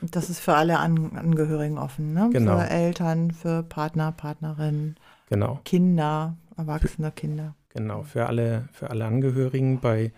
Das 0.00 0.28
ist 0.28 0.40
für 0.40 0.54
alle 0.54 0.78
An 0.78 1.16
Angehörigen 1.16 1.78
offen, 1.78 2.12
ne? 2.12 2.28
Genau. 2.32 2.58
Für 2.58 2.68
Eltern, 2.68 3.30
für 3.30 3.62
Partner, 3.62 4.12
Partnerinnen, 4.12 4.96
genau. 5.28 5.60
Kinder, 5.64 6.36
erwachsene 6.56 7.10
Kinder. 7.10 7.54
Genau, 7.74 8.02
für 8.02 8.26
alle, 8.26 8.68
für 8.72 8.90
alle 8.90 9.04
Angehörigen. 9.04 9.80
Bei 9.80 10.12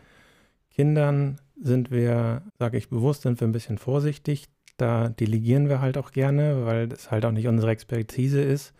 Kindern 0.70 1.38
sind 1.60 1.90
wir, 1.90 2.42
sage 2.58 2.76
ich 2.76 2.90
bewusst, 2.90 3.22
sind 3.22 3.40
wir 3.40 3.48
ein 3.48 3.52
bisschen 3.52 3.78
vorsichtig. 3.78 4.48
Da 4.76 5.08
delegieren 5.08 5.70
wir 5.70 5.80
halt 5.80 5.96
auch 5.96 6.12
gerne, 6.12 6.66
weil 6.66 6.86
das 6.86 7.10
halt 7.10 7.24
auch 7.24 7.32
nicht 7.32 7.48
unsere 7.48 7.70
Expertise 7.70 8.42
ist. 8.42 8.74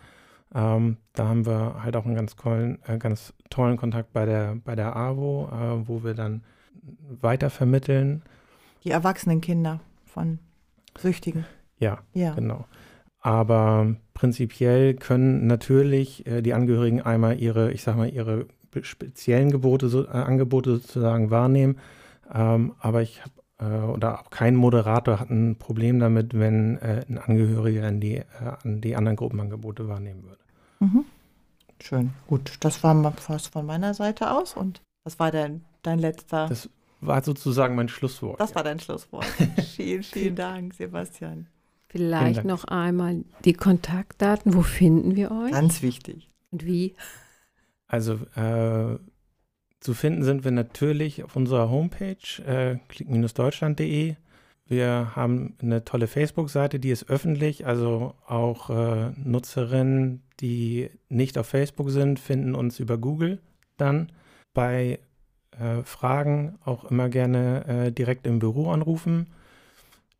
Ähm, 0.55 0.99
da 1.15 1.27
haben 1.27 1.47
wir 1.47 1.83
halt 1.83 1.97
auch 1.97 2.05
einen 2.05 2.15
ganz 2.15 2.37
tollen, 2.37 2.79
äh, 2.87 2.99
ganz 2.99 3.33
tollen 3.49 3.79
Kontakt 3.79 4.12
bei 4.12 4.27
der, 4.27 4.57
bei 4.62 4.75
der 4.75 4.95
AWO, 4.95 5.49
äh, 5.49 5.89
wo 5.89 6.05
wir 6.05 6.15
dann 6.15 6.43
weiter 7.21 7.51
vermitteln. 7.51 8.23
Die 8.85 8.91
erwachsenen 8.91 9.41
Kinder 9.41 9.81
von 10.05 10.39
Süchtigen. 10.99 11.47
Ja, 11.79 11.99
ja. 12.12 12.35
genau. 12.35 12.67
Aber 13.21 13.97
prinzipiell 14.15 14.95
können 14.95 15.47
natürlich 15.47 16.27
äh, 16.27 16.43
die 16.43 16.55
Angehörigen 16.55 17.01
einmal 17.01 17.41
ihre, 17.41 17.73
ich 17.73 17.83
sag 17.83 17.97
mal, 17.97 18.09
ihre 18.09 18.47
speziellen 18.85 19.51
Gebote, 19.51 19.89
so, 19.89 20.05
äh, 20.05 20.09
Angebote 20.09 20.77
sozusagen 20.77 21.31
wahrnehmen. 21.31 21.79
Ähm, 22.33 22.75
aber 22.81 23.03
ich 23.03 23.21
habe 23.23 23.33
äh, 23.59 23.65
oder 23.65 24.21
auch 24.21 24.31
kein 24.31 24.57
Moderator 24.57 25.21
hat 25.21 25.31
ein 25.31 25.57
Problem 25.57 25.99
damit, 25.99 26.39
wenn 26.39 26.79
äh, 26.79 27.05
ein 27.09 27.19
Angehöriger 27.19 27.87
an 27.87 28.01
die, 28.01 28.17
äh, 28.17 28.25
an 28.62 28.81
die 28.81 28.97
anderen 28.97 29.17
Gruppenangebote 29.17 29.89
wahrnehmen 29.89 30.25
würde. 30.25 30.43
Mhm. 30.81 31.05
Schön, 31.81 32.12
gut. 32.27 32.53
Das 32.61 32.83
war 32.83 32.95
mal 32.95 33.12
fast 33.12 33.53
von 33.53 33.67
meiner 33.67 33.95
Seite 33.95 34.31
aus. 34.31 34.55
Und 34.55 34.81
was 35.05 35.19
war 35.19 35.31
denn 35.31 35.62
dein 35.83 35.99
letzter? 35.99 36.49
Das 36.49 36.69
war 37.01 37.23
sozusagen 37.23 37.75
mein 37.75 37.89
Schlusswort. 37.89 38.41
Das 38.41 38.55
war 38.55 38.65
dein 38.65 38.81
Schlusswort. 38.81 39.25
vielen, 39.77 40.03
vielen 40.03 40.37
Dank, 40.37 40.75
Sebastian. 40.75 41.47
Vielleicht 41.89 42.45
noch 42.45 42.65
einmal 42.65 43.25
die 43.45 43.53
Kontaktdaten. 43.53 44.55
Wo 44.55 44.62
finden 44.62 45.17
wir 45.17 45.31
euch? 45.31 45.53
Ganz 45.53 45.83
wichtig. 45.83 46.29
Und 46.51 46.67
wie? 46.67 46.95
Also 47.87 48.14
äh, 48.35 48.99
zu 49.81 49.94
finden 49.94 50.25
sind 50.25 50.44
wir 50.44 50.51
natürlich 50.51 51.22
auf 51.22 51.37
unserer 51.37 51.70
Homepage 51.70 52.42
äh, 52.44 52.79
klick-deutschland.de. 52.88 54.16
Wir 54.68 55.12
haben 55.14 55.55
eine 55.62 55.85
tolle 55.85 56.09
Facebook-Seite, 56.09 56.81
die 56.81 56.90
ist 56.90 57.09
öffentlich, 57.09 57.66
also 57.66 58.14
auch 58.27 58.68
äh, 58.70 59.12
Nutzerinnen, 59.16 60.25
die 60.40 60.90
nicht 61.09 61.38
auf 61.38 61.46
Facebook 61.46 61.90
sind, 61.90 62.19
finden 62.19 62.56
uns 62.56 62.81
über 62.81 62.98
Google 62.98 63.38
dann. 63.77 64.11
Bei 64.54 64.98
äh, 65.52 65.85
Fragen 65.85 66.58
auch 66.65 66.90
immer 66.90 67.08
gerne 67.08 67.65
äh, 67.67 67.92
direkt 67.92 68.27
im 68.27 68.40
Büro 68.40 68.71
anrufen. 68.71 69.29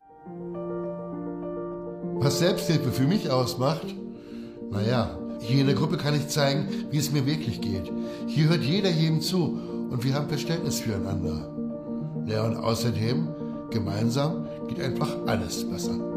Was 2.22 2.38
Selbsthilfe 2.38 2.92
für 2.92 3.06
mich 3.06 3.30
ausmacht? 3.30 3.94
Naja, 4.70 5.18
hier 5.40 5.62
in 5.62 5.66
der 5.68 5.74
Gruppe 5.74 5.96
kann 5.96 6.14
ich 6.14 6.28
zeigen, 6.28 6.68
wie 6.90 6.98
es 6.98 7.10
mir 7.10 7.24
wirklich 7.24 7.62
geht. 7.62 7.90
Hier 8.26 8.50
hört 8.50 8.62
jeder 8.62 8.90
jedem 8.90 9.22
zu 9.22 9.58
und 9.90 10.04
wir 10.04 10.12
haben 10.14 10.28
Verständnis 10.28 10.80
füreinander. 10.80 11.48
Ja, 12.26 12.44
und 12.44 12.56
außerdem, 12.56 13.26
gemeinsam 13.70 14.46
geht 14.68 14.80
einfach 14.80 15.08
alles 15.26 15.64
besser. 15.64 16.09